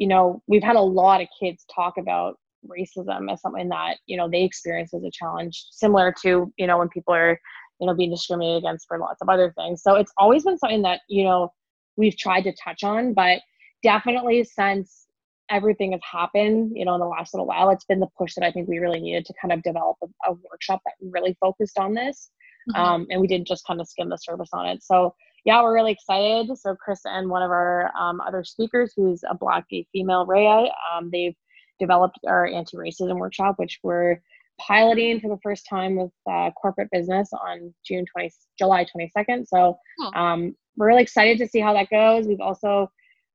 you 0.00 0.06
know, 0.08 0.42
we've 0.46 0.62
had 0.62 0.76
a 0.76 0.80
lot 0.80 1.20
of 1.20 1.28
kids 1.38 1.64
talk 1.72 1.98
about 1.98 2.36
racism 2.66 3.30
as 3.30 3.40
something 3.42 3.68
that, 3.68 3.98
you 4.06 4.16
know, 4.16 4.28
they 4.28 4.42
experience 4.42 4.94
as 4.94 5.04
a 5.04 5.10
challenge, 5.10 5.66
similar 5.70 6.14
to, 6.22 6.52
you 6.56 6.66
know, 6.66 6.78
when 6.78 6.88
people 6.88 7.14
are, 7.14 7.38
you 7.78 7.86
know, 7.86 7.94
being 7.94 8.10
discriminated 8.10 8.62
against 8.62 8.88
for 8.88 8.98
lots 8.98 9.20
of 9.20 9.28
other 9.28 9.52
things. 9.56 9.82
So 9.82 9.96
it's 9.96 10.12
always 10.16 10.44
been 10.44 10.58
something 10.58 10.82
that, 10.82 11.00
you 11.08 11.24
know, 11.24 11.52
we've 11.96 12.16
tried 12.16 12.42
to 12.42 12.52
touch 12.62 12.82
on, 12.82 13.12
but 13.12 13.40
definitely 13.82 14.44
since 14.44 15.06
everything 15.50 15.92
has 15.92 16.00
happened, 16.10 16.72
you 16.74 16.84
know, 16.84 16.94
in 16.94 17.00
the 17.00 17.06
last 17.06 17.34
little 17.34 17.46
while, 17.46 17.70
it's 17.70 17.84
been 17.84 18.00
the 18.00 18.08
push 18.16 18.34
that 18.34 18.44
I 18.44 18.52
think 18.52 18.68
we 18.68 18.78
really 18.78 19.00
needed 19.00 19.26
to 19.26 19.34
kind 19.40 19.52
of 19.52 19.62
develop 19.62 19.96
a, 20.02 20.30
a 20.30 20.36
workshop 20.50 20.80
that 20.84 20.94
really 21.00 21.36
focused 21.40 21.78
on 21.78 21.94
this. 21.94 22.30
Mm-hmm. 22.70 22.80
Um, 22.80 23.06
and 23.10 23.20
we 23.20 23.26
didn't 23.26 23.48
just 23.48 23.66
kind 23.66 23.80
of 23.80 23.88
skim 23.88 24.08
the 24.08 24.16
surface 24.16 24.50
on 24.52 24.66
it. 24.66 24.82
So 24.82 25.14
yeah, 25.44 25.62
we're 25.62 25.74
really 25.74 25.92
excited. 25.92 26.56
So 26.56 26.76
Chris 26.76 27.00
and 27.04 27.28
one 27.28 27.42
of 27.42 27.50
our 27.50 27.90
um, 27.98 28.20
other 28.20 28.44
speakers, 28.44 28.92
who's 28.94 29.22
a 29.28 29.34
Black 29.34 29.68
gay 29.68 29.86
female, 29.92 30.26
Rhea, 30.26 30.70
um, 30.92 31.10
they've 31.10 31.34
developed 31.78 32.18
our 32.26 32.46
anti-racism 32.46 33.18
workshop, 33.18 33.54
which 33.58 33.80
we're 33.82 34.20
piloting 34.60 35.18
for 35.20 35.28
the 35.28 35.38
first 35.42 35.66
time 35.68 35.96
with 35.96 36.12
uh, 36.30 36.50
corporate 36.50 36.90
business 36.92 37.30
on 37.32 37.72
June 37.84 38.04
20, 38.12 38.30
July 38.58 38.84
22nd. 38.84 39.46
So 39.48 39.78
um, 40.14 40.54
we're 40.76 40.88
really 40.88 41.02
excited 41.02 41.38
to 41.38 41.48
see 41.48 41.60
how 41.60 41.72
that 41.72 41.88
goes. 41.88 42.26
We've 42.26 42.40
also 42.40 42.90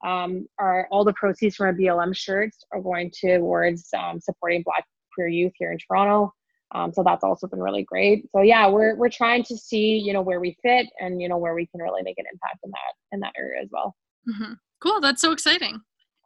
um, 0.05 0.47
our 0.59 0.87
all 0.91 1.03
the 1.03 1.13
proceeds 1.13 1.55
from 1.55 1.67
our 1.67 1.73
BLM 1.73 2.15
shirts 2.15 2.63
are 2.71 2.81
going 2.81 3.11
towards 3.11 3.87
um, 3.97 4.19
supporting 4.19 4.63
Black 4.63 4.85
queer 5.13 5.27
youth 5.27 5.53
here 5.55 5.71
in 5.71 5.77
Toronto. 5.77 6.33
Um, 6.73 6.91
so 6.91 7.03
that's 7.03 7.23
also 7.23 7.47
been 7.47 7.61
really 7.61 7.83
great. 7.83 8.25
So 8.31 8.41
yeah, 8.41 8.67
we're 8.67 8.95
we're 8.95 9.09
trying 9.09 9.43
to 9.43 9.57
see 9.57 9.97
you 9.97 10.13
know 10.13 10.21
where 10.21 10.39
we 10.39 10.57
fit 10.61 10.87
and 10.99 11.21
you 11.21 11.29
know 11.29 11.37
where 11.37 11.55
we 11.55 11.67
can 11.67 11.81
really 11.81 12.01
make 12.03 12.17
an 12.17 12.25
impact 12.31 12.59
in 12.63 12.71
that 12.71 12.93
in 13.11 13.19
that 13.21 13.33
area 13.37 13.61
as 13.61 13.69
well. 13.71 13.95
Mm-hmm. 14.27 14.53
Cool, 14.81 14.99
that's 14.99 15.21
so 15.21 15.31
exciting. 15.31 15.79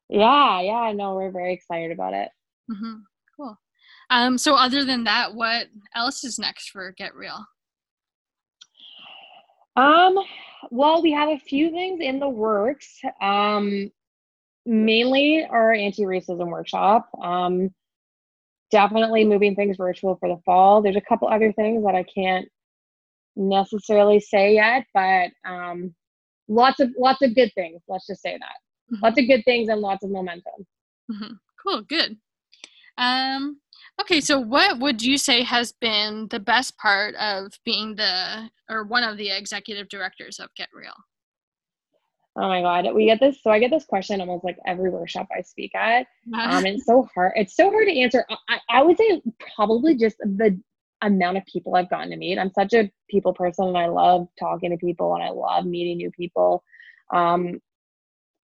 Yeah, 0.10 0.62
yeah, 0.62 0.80
I 0.80 0.94
know 0.94 1.16
we're 1.16 1.32
very 1.32 1.54
excited 1.54 1.92
about 1.92 2.14
it. 2.14 2.30
Mm-hmm. 2.72 2.96
Cool. 3.38 3.58
Um, 4.10 4.38
so 4.38 4.56
other 4.56 4.84
than 4.84 5.04
that, 5.04 5.36
what 5.36 5.68
else 5.96 6.24
is 6.24 6.40
next 6.40 6.70
for 6.70 6.94
Get 6.98 7.14
Real? 7.16 7.46
Um, 9.76 10.18
well, 10.72 11.02
we 11.02 11.12
have 11.12 11.30
a 11.30 11.40
few 11.40 11.72
things 11.72 12.02
in 12.02 12.20
the 12.20 12.30
works. 12.30 13.00
Um, 13.22 13.92
mainly 14.66 15.46
our 15.50 15.74
anti-racism 15.74 16.48
workshop. 16.48 17.10
Um, 17.22 17.74
definitely 18.72 19.26
moving 19.26 19.56
things 19.56 19.78
virtual 19.78 20.16
for 20.20 20.30
the 20.30 20.42
fall. 20.46 20.82
There's 20.82 20.96
a 20.96 21.02
couple 21.02 21.28
other 21.28 21.52
things 21.52 21.84
that 21.86 21.96
I 21.96 22.04
can't 22.04 22.48
necessarily 23.36 24.20
say 24.20 24.56
yet, 24.56 24.86
but 24.94 25.32
um, 25.46 25.96
lots 26.48 26.80
of 26.80 26.90
lots 26.98 27.22
of 27.22 27.36
good 27.36 27.52
things. 27.56 27.82
Let's 27.88 28.08
just 28.08 28.22
say 28.22 28.38
that 28.38 28.94
mm-hmm. 28.94 29.04
lots 29.04 29.20
of 29.20 29.28
good 29.28 29.44
things 29.46 29.70
and 29.70 29.82
lots 29.82 30.04
of 30.04 30.12
momentum. 30.12 30.68
Mm-hmm. 31.12 31.34
Cool, 31.64 31.82
good. 31.82 32.18
Um, 32.98 33.60
okay, 34.02 34.22
so 34.22 34.40
what 34.40 34.80
would 34.80 35.02
you 35.02 35.18
say 35.18 35.42
has 35.44 35.72
been 35.72 36.28
the 36.30 36.40
best 36.40 36.78
part 36.78 37.16
of 37.16 37.54
being 37.66 37.96
the 37.96 38.50
or 38.70 38.84
one 38.84 39.04
of 39.04 39.18
the 39.18 39.30
executive 39.30 39.90
directors 39.90 40.40
of 40.40 40.50
Get 40.56 40.70
Real? 40.74 40.94
Oh 42.36 42.48
my 42.48 42.62
god, 42.62 42.88
we 42.94 43.06
get 43.06 43.20
this. 43.20 43.42
So 43.44 43.50
I 43.50 43.60
get 43.60 43.72
this 43.72 43.86
question 43.86 44.22
almost 44.22 44.46
like 44.46 44.58
every 44.66 44.90
workshop 44.90 45.28
I 45.36 45.42
speak 45.42 45.76
at. 45.76 46.08
Um, 46.34 46.66
it's 46.66 46.86
so 46.86 47.08
hard. 47.14 47.34
It's 47.36 47.56
so 47.56 47.70
hard 47.70 47.88
to 47.88 48.00
answer. 48.00 48.24
I, 48.48 48.60
I 48.70 48.84
would 48.84 48.98
say 48.98 49.22
probably 49.56 49.96
just 49.96 50.18
the 50.20 50.60
amount 51.02 51.38
of 51.38 51.46
people 51.46 51.76
I've 51.76 51.90
gotten 51.90 52.12
to 52.12 52.18
meet. 52.18 52.38
I'm 52.38 52.52
such 52.52 52.74
a 52.74 52.92
people 53.10 53.34
person, 53.34 53.68
and 53.68 53.78
I 53.78 53.88
love 53.88 54.28
talking 54.40 54.70
to 54.70 54.78
people, 54.78 55.16
and 55.16 55.24
I 55.24 55.30
love 55.30 55.66
meeting 55.66 55.98
new 55.98 56.12
people. 56.12 56.64
Um, 57.14 57.60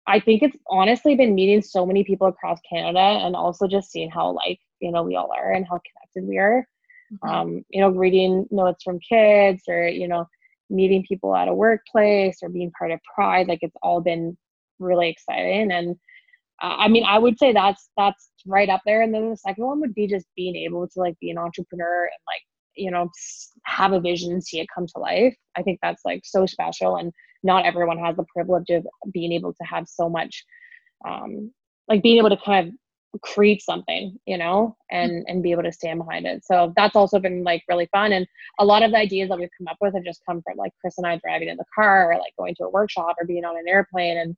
I 0.08 0.20
think 0.20 0.44
it's 0.44 0.58
honestly 0.68 1.16
been 1.16 1.36
meeting 1.36 1.62
so 1.62 1.86
many 1.86 2.04
people 2.04 2.28
across 2.28 2.60
Canada, 2.70 3.00
and 3.00 3.36
also 3.36 3.68
just 3.68 3.92
seeing 3.92 4.10
how 4.10 4.32
like 4.32 4.60
you 4.82 4.92
know 4.92 5.04
we 5.04 5.16
all 5.16 5.32
are 5.36 5.54
and 5.54 5.66
how 5.66 5.80
connected 5.80 6.30
we 6.30 6.38
are. 6.38 6.68
Mm-hmm. 7.14 7.30
Um, 7.30 7.66
you 7.70 7.82
know, 7.82 7.90
reading 7.90 8.48
notes 8.52 8.84
from 8.84 9.00
kids, 9.00 9.64
or 9.68 9.88
you 9.88 10.08
know 10.08 10.26
meeting 10.70 11.04
people 11.08 11.36
at 11.36 11.48
a 11.48 11.54
workplace 11.54 12.40
or 12.44 12.50
being 12.50 12.72
part 12.78 12.92
of 12.92 13.00
pride 13.16 13.48
like 13.48 13.60
it's 13.64 13.76
all 13.82 14.02
been 14.02 14.38
really 14.80 15.10
exciting. 15.10 15.72
And 15.72 15.96
uh, 16.62 16.76
i 16.78 16.90
mean 16.90 17.06
i 17.06 17.18
would 17.18 17.40
say 17.40 17.54
that's 17.54 17.90
that's 17.98 18.30
right 18.46 18.70
up 18.70 18.82
there. 18.86 19.02
And 19.02 19.14
then 19.14 19.30
the 19.30 19.38
second 19.38 19.66
one 19.66 19.80
would 19.82 19.96
be 19.96 20.08
just 20.08 20.26
being 20.36 20.56
able 20.56 20.88
to 20.88 21.00
like 21.00 21.18
be 21.20 21.32
an 21.32 21.38
entrepreneur 21.38 22.04
and 22.04 22.22
like 22.28 22.42
you 22.76 22.92
know 22.92 23.10
have 23.66 23.94
a 23.94 24.00
vision 24.00 24.42
see 24.42 24.60
it 24.60 24.68
come 24.74 24.88
to 24.88 25.00
life. 25.00 25.36
I 25.58 25.64
think 25.64 25.80
that's 25.82 26.02
like 26.06 26.22
so 26.24 26.46
special. 26.46 26.98
And 26.98 27.12
not 27.44 27.66
everyone 27.66 27.98
has 28.00 28.16
the 28.18 28.26
privilege 28.36 28.70
of 28.70 28.86
being 29.14 29.32
able 29.32 29.54
to 29.54 29.64
have 29.64 29.88
so 29.88 30.10
much 30.10 30.44
um 31.08 31.52
like 31.88 32.04
being 32.04 32.18
able 32.18 32.30
to 32.30 32.38
kind 32.38 32.68
of 32.68 32.74
create 33.24 33.62
something 33.62 34.18
you 34.26 34.38
know 34.38 34.76
and 34.92 35.12
mm-hmm. 35.12 35.24
and 35.28 35.44
be 35.44 35.52
able 35.52 35.64
to 35.64 35.72
stand 35.72 36.00
behind 36.00 36.28
it 36.28 36.46
so 36.46 36.72
that's 36.76 36.96
also 36.96 37.20
been 37.20 37.44
like 37.44 37.64
really 37.68 37.88
fun 37.92 38.12
and 38.12 38.28
a 38.60 38.66
lot 38.66 38.84
of 38.84 38.92
the 38.92 38.98
ideas 38.98 39.30
that 39.30 39.40
we've 39.40 39.50
come 39.58 39.68
up 39.68 39.78
with 39.82 39.96
have 39.96 40.04
just 40.04 40.22
come 40.26 40.42
from 40.44 40.56
like 40.58 40.72
chris 40.80 40.98
and 40.98 41.08
i 41.08 41.20
driving 41.24 41.50
in 41.50 41.58
the 41.58 41.66
car 41.74 42.12
or 42.12 42.18
like 42.20 42.34
going 42.38 42.54
to 42.54 42.66
a 42.66 42.70
workshop 42.70 43.16
or 43.20 43.26
being 43.26 43.46
on 43.46 43.58
an 43.58 43.68
airplane 43.68 44.18
and 44.18 44.38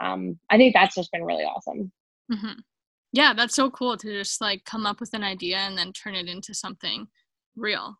um, 0.00 0.38
i 0.50 0.56
think 0.56 0.72
that's 0.72 0.94
just 0.94 1.10
been 1.10 1.24
really 1.24 1.42
awesome 1.42 1.90
mm-hmm. 2.32 2.60
yeah 3.12 3.34
that's 3.34 3.56
so 3.56 3.68
cool 3.70 3.96
to 3.96 4.18
just 4.18 4.40
like 4.40 4.64
come 4.64 4.86
up 4.86 5.00
with 5.00 5.12
an 5.14 5.24
idea 5.24 5.56
and 5.56 5.76
then 5.76 5.92
turn 5.92 6.14
it 6.14 6.28
into 6.28 6.54
something 6.54 7.06
real 7.56 7.96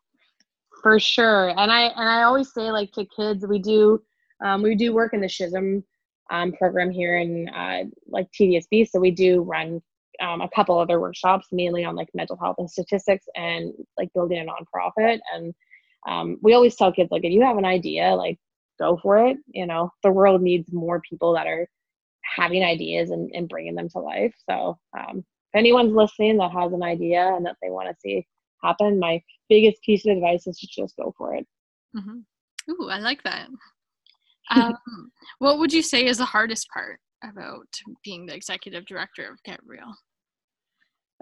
for 0.81 0.99
sure 0.99 1.49
and 1.49 1.71
i 1.71 1.81
and 1.81 2.09
i 2.09 2.23
always 2.23 2.53
say 2.53 2.71
like 2.71 2.91
to 2.93 3.05
kids 3.05 3.45
we 3.45 3.59
do 3.59 4.01
um, 4.43 4.61
we 4.61 4.75
do 4.75 4.93
work 4.93 5.13
in 5.13 5.21
the 5.21 5.27
SHSM 5.27 5.83
um, 6.31 6.51
program 6.53 6.91
here 6.91 7.17
in 7.17 7.49
uh, 7.49 7.83
like 8.07 8.27
TDSB. 8.31 8.89
So 8.89 8.99
we 8.99 9.11
do 9.11 9.41
run 9.41 9.81
um, 10.21 10.41
a 10.41 10.49
couple 10.49 10.77
other 10.79 10.99
workshops, 10.99 11.47
mainly 11.51 11.85
on 11.85 11.95
like 11.95 12.09
mental 12.13 12.37
health 12.37 12.55
and 12.59 12.69
statistics 12.69 13.25
and 13.35 13.73
like 13.97 14.13
building 14.13 14.39
a 14.39 14.45
nonprofit. 14.45 15.19
And 15.33 15.53
um, 16.07 16.37
we 16.41 16.53
always 16.53 16.75
tell 16.75 16.91
kids 16.91 17.11
like, 17.11 17.23
if 17.23 17.31
you 17.31 17.41
have 17.41 17.57
an 17.57 17.65
idea, 17.65 18.13
like 18.15 18.37
go 18.79 18.97
for 19.01 19.27
it. 19.27 19.37
You 19.47 19.65
know, 19.65 19.91
the 20.03 20.11
world 20.11 20.41
needs 20.41 20.71
more 20.71 21.01
people 21.07 21.33
that 21.33 21.47
are 21.47 21.67
having 22.23 22.63
ideas 22.63 23.11
and, 23.11 23.31
and 23.33 23.49
bringing 23.49 23.75
them 23.75 23.89
to 23.89 23.99
life. 23.99 24.33
So 24.49 24.77
um, 24.97 25.17
if 25.19 25.55
anyone's 25.55 25.93
listening 25.93 26.37
that 26.37 26.51
has 26.51 26.73
an 26.73 26.83
idea 26.83 27.33
and 27.35 27.45
that 27.45 27.57
they 27.61 27.69
want 27.69 27.89
to 27.89 27.95
see 27.99 28.25
happen, 28.63 28.99
my 28.99 29.21
biggest 29.49 29.81
piece 29.83 30.05
of 30.05 30.15
advice 30.15 30.47
is 30.47 30.57
to 30.57 30.67
just 30.67 30.95
go 30.95 31.13
for 31.17 31.35
it. 31.35 31.45
Mm-hmm. 31.95 32.71
Ooh, 32.71 32.89
I 32.89 32.99
like 32.99 33.21
that. 33.23 33.49
Um, 34.51 34.77
what 35.39 35.59
would 35.59 35.71
you 35.71 35.81
say 35.81 36.05
is 36.05 36.17
the 36.17 36.25
hardest 36.25 36.67
part 36.69 36.99
about 37.23 37.67
being 38.03 38.25
the 38.25 38.35
executive 38.35 38.85
director 38.85 39.29
of 39.29 39.41
Get 39.43 39.59
Real? 39.65 39.93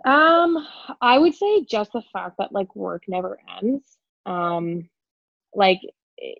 Um, 0.05 0.65
I 1.01 1.19
would 1.19 1.35
say 1.35 1.63
just 1.63 1.91
the 1.93 2.01
fact 2.13 2.35
that 2.39 2.51
like 2.51 2.75
work 2.75 3.03
never 3.07 3.37
ends. 3.61 3.97
Um, 4.25 4.89
like 5.53 5.79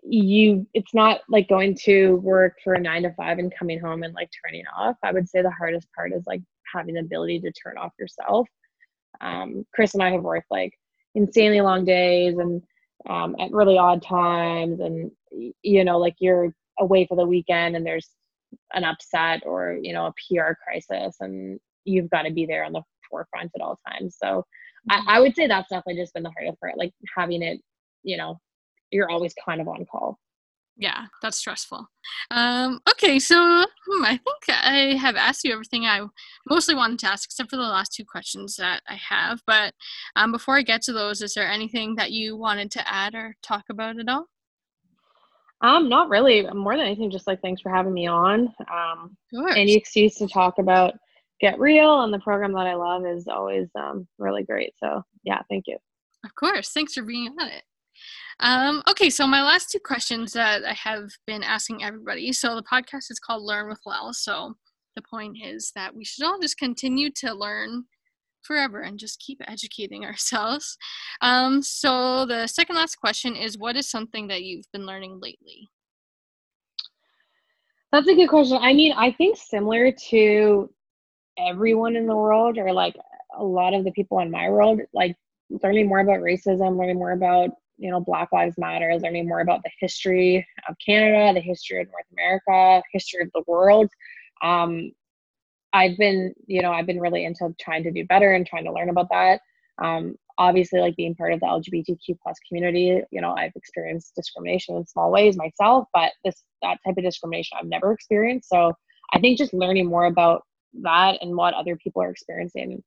you, 0.02 0.66
it's 0.74 0.94
not 0.94 1.20
like 1.28 1.48
going 1.48 1.76
to 1.84 2.16
work 2.16 2.58
for 2.62 2.74
a 2.74 2.80
nine 2.80 3.02
to 3.02 3.12
five 3.14 3.38
and 3.38 3.52
coming 3.56 3.80
home 3.80 4.02
and 4.02 4.14
like 4.14 4.30
turning 4.44 4.64
off. 4.76 4.96
I 5.02 5.12
would 5.12 5.28
say 5.28 5.42
the 5.42 5.50
hardest 5.50 5.88
part 5.94 6.12
is 6.12 6.24
like 6.26 6.42
having 6.72 6.94
the 6.94 7.00
ability 7.00 7.40
to 7.40 7.52
turn 7.52 7.78
off 7.78 7.92
yourself. 7.98 8.48
Um, 9.20 9.64
Chris 9.74 9.94
and 9.94 10.02
I 10.02 10.10
have 10.10 10.22
worked 10.22 10.50
like 10.50 10.72
insanely 11.14 11.60
long 11.60 11.84
days 11.84 12.38
and 12.38 12.62
um, 13.08 13.36
at 13.40 13.52
really 13.52 13.78
odd 13.78 14.02
times, 14.02 14.80
and 14.80 15.10
you 15.62 15.84
know, 15.84 15.98
like 15.98 16.14
you're 16.20 16.54
away 16.78 17.06
for 17.06 17.16
the 17.16 17.26
weekend 17.26 17.76
and 17.76 17.84
there's 17.84 18.08
an 18.74 18.84
upset 18.84 19.42
or 19.46 19.78
you 19.80 19.92
know 19.92 20.06
a 20.06 20.12
PR 20.12 20.52
crisis, 20.64 21.16
and 21.20 21.58
you've 21.84 22.10
got 22.10 22.22
to 22.22 22.32
be 22.32 22.46
there 22.46 22.64
on 22.64 22.72
the 22.72 22.82
forefront 23.10 23.50
at 23.54 23.60
all 23.60 23.78
times. 23.88 24.16
So 24.22 24.44
mm-hmm. 24.90 25.08
I, 25.08 25.16
I 25.16 25.20
would 25.20 25.34
say 25.34 25.46
that's 25.46 25.68
definitely 25.68 26.02
just 26.02 26.14
been 26.14 26.22
the 26.22 26.32
hardest 26.36 26.60
part, 26.60 26.78
like 26.78 26.92
having 27.16 27.42
it, 27.42 27.60
you 28.02 28.16
know, 28.16 28.38
you're 28.90 29.10
always 29.10 29.34
kind 29.44 29.60
of 29.60 29.68
on 29.68 29.84
call. 29.90 30.18
Yeah, 30.76 31.06
that's 31.20 31.36
stressful. 31.36 31.86
Um, 32.30 32.80
okay, 32.90 33.18
so 33.18 33.36
hmm, 33.36 34.04
I 34.04 34.16
think 34.16 34.48
I 34.48 34.96
have 34.98 35.16
asked 35.16 35.44
you 35.44 35.52
everything 35.52 35.84
I 35.84 36.00
mostly 36.48 36.74
wanted 36.74 36.98
to 37.00 37.08
ask, 37.08 37.28
except 37.28 37.50
for 37.50 37.56
the 37.56 37.62
last 37.62 37.92
two 37.92 38.06
questions 38.06 38.56
that 38.56 38.82
I 38.88 38.94
have. 38.94 39.42
But 39.46 39.74
um, 40.16 40.32
before 40.32 40.56
I 40.56 40.62
get 40.62 40.80
to 40.82 40.92
those, 40.92 41.20
is 41.20 41.34
there 41.34 41.46
anything 41.46 41.96
that 41.96 42.12
you 42.12 42.36
wanted 42.38 42.70
to 42.72 42.90
add 42.90 43.14
or 43.14 43.36
talk 43.42 43.64
about 43.70 44.00
at 44.00 44.08
all? 44.08 44.28
Um, 45.62 45.88
not 45.88 46.08
really. 46.08 46.42
More 46.52 46.76
than 46.76 46.86
anything, 46.86 47.10
just 47.10 47.26
like 47.26 47.40
thanks 47.40 47.60
for 47.60 47.70
having 47.70 47.94
me 47.94 48.06
on. 48.06 48.52
Um, 48.70 49.16
any 49.56 49.74
excuse 49.74 50.16
to 50.16 50.28
talk 50.28 50.58
about 50.58 50.94
get 51.40 51.58
real 51.58 52.02
and 52.02 52.14
the 52.14 52.18
program 52.20 52.52
that 52.52 52.66
I 52.66 52.74
love 52.74 53.04
is 53.04 53.26
always 53.28 53.68
um, 53.74 54.06
really 54.18 54.44
great. 54.44 54.74
So 54.78 55.02
yeah, 55.24 55.40
thank 55.48 55.66
you. 55.66 55.76
Of 56.24 56.34
course. 56.34 56.70
Thanks 56.70 56.94
for 56.94 57.02
being 57.02 57.34
on 57.40 57.48
it. 57.48 57.64
Um, 58.40 58.82
okay, 58.88 59.10
so 59.10 59.26
my 59.26 59.42
last 59.42 59.70
two 59.70 59.78
questions 59.78 60.32
that 60.32 60.64
I 60.64 60.72
have 60.72 61.10
been 61.26 61.42
asking 61.42 61.84
everybody. 61.84 62.32
So 62.32 62.54
the 62.54 62.62
podcast 62.62 63.10
is 63.10 63.20
called 63.20 63.42
Learn 63.42 63.68
with 63.68 63.80
Lel. 63.84 64.12
So 64.12 64.54
the 64.96 65.02
point 65.02 65.36
is 65.42 65.72
that 65.74 65.94
we 65.94 66.04
should 66.04 66.24
all 66.24 66.38
just 66.40 66.58
continue 66.58 67.10
to 67.16 67.34
learn 67.34 67.84
forever 68.42 68.80
and 68.80 68.98
just 68.98 69.20
keep 69.20 69.40
educating 69.46 70.04
ourselves. 70.06 70.76
Um, 71.20 71.62
so 71.62 72.26
the 72.26 72.46
second 72.46 72.76
last 72.76 72.96
question 72.96 73.36
is 73.36 73.58
what 73.58 73.76
is 73.76 73.88
something 73.88 74.28
that 74.28 74.42
you've 74.42 74.70
been 74.72 74.86
learning 74.86 75.18
lately? 75.20 75.70
That's 77.92 78.08
a 78.08 78.14
good 78.14 78.28
question. 78.28 78.58
I 78.60 78.72
mean, 78.72 78.92
I 78.96 79.12
think 79.12 79.36
similar 79.36 79.92
to 80.10 80.70
everyone 81.38 81.96
in 81.96 82.06
the 82.06 82.16
world 82.16 82.58
or 82.58 82.72
like 82.72 82.96
a 83.36 83.44
lot 83.44 83.74
of 83.74 83.84
the 83.84 83.92
people 83.92 84.18
in 84.20 84.30
my 84.30 84.50
world 84.50 84.80
like 84.92 85.16
learning 85.62 85.88
more 85.88 86.00
about 86.00 86.20
racism 86.20 86.78
learning 86.78 86.98
more 86.98 87.12
about 87.12 87.50
you 87.78 87.90
know 87.90 88.00
black 88.00 88.30
lives 88.32 88.58
matter 88.58 88.94
learning 88.98 89.26
more 89.26 89.40
about 89.40 89.62
the 89.62 89.70
history 89.80 90.46
of 90.68 90.76
canada 90.84 91.32
the 91.32 91.40
history 91.40 91.80
of 91.80 91.88
north 91.88 92.04
america 92.12 92.82
history 92.92 93.22
of 93.22 93.30
the 93.34 93.42
world 93.46 93.88
um, 94.42 94.90
i've 95.72 95.96
been 95.96 96.32
you 96.46 96.62
know 96.62 96.72
i've 96.72 96.86
been 96.86 97.00
really 97.00 97.24
into 97.24 97.54
trying 97.60 97.82
to 97.82 97.90
do 97.90 98.04
better 98.06 98.32
and 98.32 98.46
trying 98.46 98.64
to 98.64 98.72
learn 98.72 98.88
about 98.88 99.08
that. 99.10 99.40
Um, 99.82 100.16
obviously 100.38 100.80
like 100.80 100.96
being 100.96 101.14
part 101.14 101.32
of 101.32 101.40
the 101.40 101.46
lgbtq 101.46 102.18
plus 102.22 102.36
community 102.48 103.00
you 103.10 103.20
know 103.20 103.34
i've 103.34 103.52
experienced 103.54 104.14
discrimination 104.14 104.76
in 104.76 104.86
small 104.86 105.10
ways 105.10 105.36
myself 105.36 105.86
but 105.92 106.12
this 106.24 106.42
that 106.62 106.78
type 106.86 106.96
of 106.96 107.04
discrimination 107.04 107.58
i've 107.58 107.66
never 107.66 107.92
experienced. 107.92 108.48
So 108.48 108.72
i 109.12 109.20
think 109.20 109.38
just 109.38 109.54
learning 109.54 109.86
more 109.86 110.06
about 110.06 110.42
that 110.82 111.18
and 111.20 111.36
what 111.36 111.54
other 111.54 111.76
people 111.76 112.02
are 112.02 112.10
experiencing. 112.10 112.82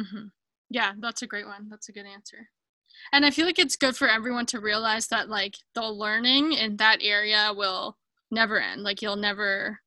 Mm-hmm. 0.00 0.26
yeah 0.70 0.92
that's 0.98 1.22
a 1.22 1.26
great 1.26 1.46
one. 1.46 1.68
That's 1.70 1.88
a 1.88 1.92
good 1.92 2.06
answer. 2.06 2.48
And 3.12 3.24
i 3.24 3.30
feel 3.30 3.46
like 3.46 3.58
it's 3.58 3.76
good 3.76 3.96
for 3.96 4.08
everyone 4.08 4.46
to 4.46 4.60
realize 4.60 5.06
that 5.08 5.28
like 5.28 5.56
the 5.74 5.82
learning 5.82 6.52
in 6.52 6.76
that 6.76 6.98
area 7.02 7.52
will 7.56 7.96
never 8.30 8.60
end. 8.60 8.82
Like 8.82 9.00
you'll 9.00 9.16
never 9.16 9.80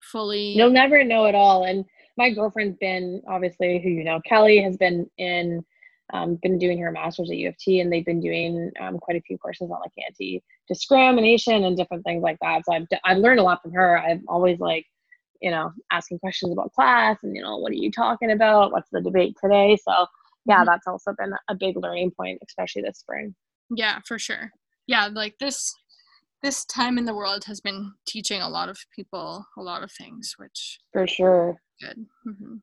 fully 0.00 0.56
you'll 0.56 0.70
never 0.70 1.04
know 1.04 1.26
it 1.26 1.34
all 1.34 1.64
and 1.64 1.84
my 2.16 2.30
girlfriend's 2.30 2.76
been 2.78 3.22
obviously 3.28 3.80
who 3.82 3.90
you 3.90 4.04
know 4.04 4.20
kelly 4.26 4.60
has 4.60 4.76
been 4.76 5.08
in 5.18 5.64
um, 6.12 6.38
been 6.42 6.58
doing 6.58 6.78
her 6.78 6.90
master's 6.90 7.30
at 7.30 7.36
U 7.36 7.48
of 7.48 7.56
T, 7.58 7.80
and 7.80 7.92
they've 7.92 8.04
been 8.04 8.20
doing 8.20 8.70
um, 8.80 8.98
quite 8.98 9.16
a 9.16 9.22
few 9.22 9.38
courses 9.38 9.70
on 9.70 9.80
like 9.80 9.92
anti 10.04 10.42
discrimination 10.68 11.64
and 11.64 11.76
different 11.76 12.04
things 12.04 12.22
like 12.22 12.38
that. 12.40 12.64
So 12.64 12.72
I've 12.72 12.86
I've 13.04 13.18
learned 13.18 13.40
a 13.40 13.42
lot 13.42 13.62
from 13.62 13.72
her. 13.72 13.98
I'm 13.98 14.24
always 14.28 14.58
like, 14.58 14.86
you 15.40 15.50
know, 15.50 15.72
asking 15.92 16.18
questions 16.18 16.52
about 16.52 16.72
class 16.72 17.18
and 17.22 17.34
you 17.34 17.42
know, 17.42 17.58
what 17.58 17.72
are 17.72 17.76
you 17.76 17.90
talking 17.90 18.30
about? 18.30 18.72
What's 18.72 18.90
the 18.90 19.00
debate 19.00 19.36
today? 19.42 19.76
So 19.84 20.06
yeah, 20.46 20.56
mm-hmm. 20.56 20.66
that's 20.66 20.86
also 20.86 21.14
been 21.18 21.32
a 21.48 21.54
big 21.54 21.76
learning 21.76 22.12
point, 22.16 22.40
especially 22.46 22.82
this 22.82 22.98
spring. 22.98 23.34
Yeah, 23.74 23.98
for 24.06 24.18
sure. 24.18 24.50
Yeah, 24.86 25.08
like 25.12 25.38
this 25.38 25.72
this 26.42 26.64
time 26.64 26.98
in 26.98 27.04
the 27.04 27.14
world 27.14 27.44
has 27.44 27.60
been 27.60 27.92
teaching 28.06 28.40
a 28.40 28.48
lot 28.48 28.68
of 28.68 28.78
people 28.94 29.46
a 29.56 29.62
lot 29.62 29.82
of 29.82 29.92
things, 29.92 30.34
which 30.38 30.78
for 30.92 31.06
sure 31.06 31.60
good. 31.80 32.06
Mm-hmm. 32.26 32.54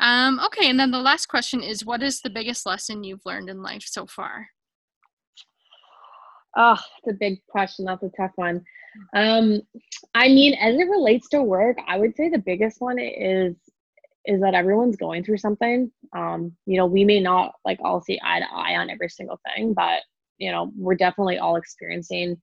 Um, 0.00 0.40
okay, 0.46 0.68
and 0.70 0.78
then 0.78 0.90
the 0.90 1.00
last 1.00 1.26
question 1.26 1.62
is 1.62 1.84
what 1.84 2.02
is 2.02 2.20
the 2.20 2.30
biggest 2.30 2.66
lesson 2.66 3.04
you've 3.04 3.24
learned 3.24 3.48
in 3.48 3.62
life 3.62 3.84
so 3.84 4.06
far? 4.06 4.48
Oh, 6.56 6.78
it's 7.04 7.14
a 7.14 7.18
big 7.18 7.38
question. 7.48 7.84
That's 7.84 8.02
a 8.02 8.10
tough 8.16 8.32
one. 8.36 8.64
Um, 9.14 9.60
I 10.14 10.28
mean, 10.28 10.54
as 10.54 10.74
it 10.76 10.88
relates 10.88 11.28
to 11.28 11.42
work, 11.42 11.76
I 11.86 11.98
would 11.98 12.16
say 12.16 12.30
the 12.30 12.38
biggest 12.38 12.80
one 12.80 12.98
is 12.98 13.54
is 14.24 14.40
that 14.40 14.54
everyone's 14.54 14.96
going 14.96 15.22
through 15.22 15.38
something. 15.38 15.90
Um, 16.12 16.52
you 16.66 16.76
know, 16.78 16.86
we 16.86 17.04
may 17.04 17.20
not 17.20 17.52
like 17.64 17.78
all 17.84 18.00
see 18.00 18.18
eye 18.24 18.40
to 18.40 18.46
eye 18.52 18.76
on 18.76 18.90
every 18.90 19.08
single 19.08 19.38
thing, 19.46 19.72
but 19.72 20.00
you 20.38 20.50
know, 20.50 20.72
we're 20.76 20.96
definitely 20.96 21.38
all 21.38 21.56
experiencing 21.56 22.36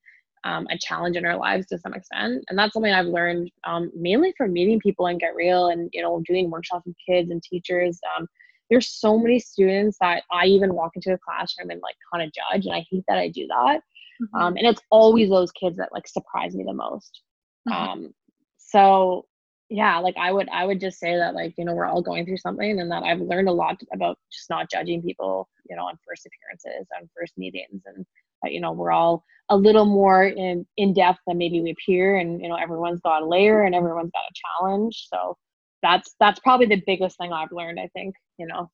um, 0.44 0.68
a 0.70 0.78
challenge 0.78 1.16
in 1.16 1.26
our 1.26 1.38
lives 1.38 1.66
to 1.68 1.78
some 1.78 1.94
extent. 1.94 2.44
And 2.50 2.58
that's 2.58 2.74
something 2.74 2.94
I've 2.94 3.06
learned 3.06 3.50
um, 3.64 3.92
mainly 3.96 4.34
from 4.38 4.54
meeting 4.54 4.80
people 4.80 5.08
and 5.08 5.20
Get 5.20 5.36
Real 5.36 5.68
and, 5.68 5.90
you 5.94 6.02
know, 6.02 6.22
doing 6.26 6.50
workshops 6.50 6.86
with 6.86 6.96
kids 7.08 7.32
and 7.32 7.42
teachers. 7.42 8.00
Um, 8.18 8.28
there's 8.70 8.90
so 8.90 9.18
many 9.18 9.40
students 9.40 9.98
that 10.02 10.24
I 10.32 10.46
even 10.46 10.74
walk 10.74 10.92
into 10.96 11.14
a 11.14 11.18
classroom 11.18 11.70
and 11.70 11.82
like 11.82 11.96
kind 12.12 12.26
of 12.26 12.34
judge. 12.34 12.66
And 12.66 12.76
I 12.76 12.86
hate 12.90 13.04
that 13.08 13.18
I 13.18 13.30
do 13.30 13.48
that. 13.48 13.82
Mm-hmm. 14.22 14.36
Um, 14.36 14.58
and 14.58 14.68
it's 14.68 14.82
always 14.90 15.30
those 15.30 15.52
kids 15.52 15.78
that 15.78 15.94
like 15.94 16.08
surprise 16.08 16.56
me 16.56 16.64
the 16.64 16.74
most. 16.74 17.22
Mm-hmm. 17.70 17.90
Um, 17.90 18.14
so 18.58 19.26
yeah, 19.70 19.98
like 20.00 20.16
I 20.18 20.32
would, 20.32 20.50
I 20.50 20.66
would 20.66 20.80
just 20.80 21.00
say 21.00 21.16
that 21.16 21.36
like, 21.36 21.54
you 21.58 21.66
know, 21.66 21.74
we're 21.74 21.86
all 21.86 22.02
going 22.02 22.26
through 22.26 22.38
something 22.38 22.80
and 22.80 22.92
that 22.92 23.04
I've 23.04 23.22
learned 23.22 23.50
a 23.50 23.54
lot 23.54 23.82
about 23.94 24.18
just 24.32 24.50
not 24.50 24.70
judging 24.70 25.02
people, 25.02 25.48
you 25.70 25.76
know, 25.76 25.84
on 25.84 25.98
first 26.08 26.28
appearances, 26.28 26.88
on 27.00 27.10
first 27.18 27.38
meetings 27.38 27.82
and, 27.86 28.06
you 28.52 28.60
know 28.60 28.72
we're 28.72 28.92
all 28.92 29.24
a 29.50 29.58
little 29.58 29.86
more 29.86 30.26
in 30.26 30.66
in 30.78 30.94
depth 30.94 31.20
than 31.28 31.38
maybe 31.38 31.62
we 31.62 31.72
appear 31.72 32.18
and 32.18 32.42
you 32.42 32.50
know 32.50 32.56
everyone's 32.56 33.02
got 33.02 33.22
a 33.22 33.28
layer 33.28 33.64
and 33.64 33.76
everyone's 33.76 34.12
got 34.12 34.22
a 34.22 34.62
challenge. 34.62 35.08
So 35.12 35.38
that's 35.84 36.16
that's 36.20 36.40
probably 36.40 36.66
the 36.66 36.82
biggest 36.88 37.18
thing 37.18 37.34
i've 37.34 37.52
learned 37.52 37.78
i 37.80 37.90
think 37.94 38.16
you 38.40 38.48
know 38.48 38.72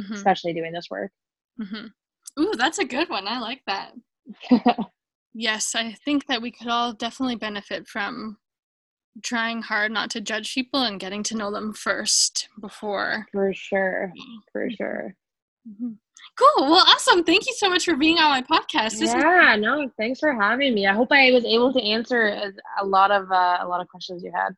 mm-hmm. 0.00 0.14
especially 0.14 0.52
doing 0.52 0.72
this 0.72 0.88
work. 0.90 1.12
Mm-hmm. 1.60 2.42
ooh 2.42 2.52
that's 2.56 2.78
a 2.78 2.84
good 2.84 3.08
one. 3.08 3.28
I 3.28 3.38
like 3.38 3.62
that. 3.66 3.92
Yes 5.38 5.74
i 5.74 5.92
think 5.92 6.28
that 6.28 6.40
we 6.40 6.50
could 6.50 6.68
all 6.68 6.94
definitely 6.94 7.36
benefit 7.36 7.86
from 7.86 8.38
trying 9.22 9.60
hard 9.60 9.92
not 9.92 10.08
to 10.12 10.20
judge 10.22 10.54
people 10.54 10.82
and 10.82 10.98
getting 10.98 11.22
to 11.24 11.36
know 11.36 11.52
them 11.52 11.74
first 11.74 12.48
before 12.58 13.26
for 13.32 13.52
sure. 13.52 14.10
for 14.50 14.70
sure. 14.70 15.14
Mm-hmm. 15.68 15.92
Cool. 16.36 16.70
Well, 16.70 16.84
awesome. 16.86 17.24
Thank 17.24 17.46
you 17.46 17.54
so 17.54 17.70
much 17.70 17.84
for 17.86 17.96
being 17.96 18.18
on 18.18 18.30
my 18.30 18.42
podcast. 18.42 18.98
This 18.98 19.12
yeah, 19.12 19.52
was- 19.52 19.60
no, 19.60 19.90
thanks 19.96 20.20
for 20.20 20.34
having 20.34 20.74
me. 20.74 20.86
I 20.86 20.92
hope 20.92 21.08
I 21.10 21.30
was 21.30 21.44
able 21.44 21.72
to 21.72 21.82
answer 21.82 22.52
a 22.80 22.84
lot 22.84 23.10
of 23.10 23.32
uh, 23.32 23.58
a 23.60 23.66
lot 23.66 23.80
of 23.80 23.88
questions 23.88 24.22
you 24.22 24.32
had. 24.34 24.54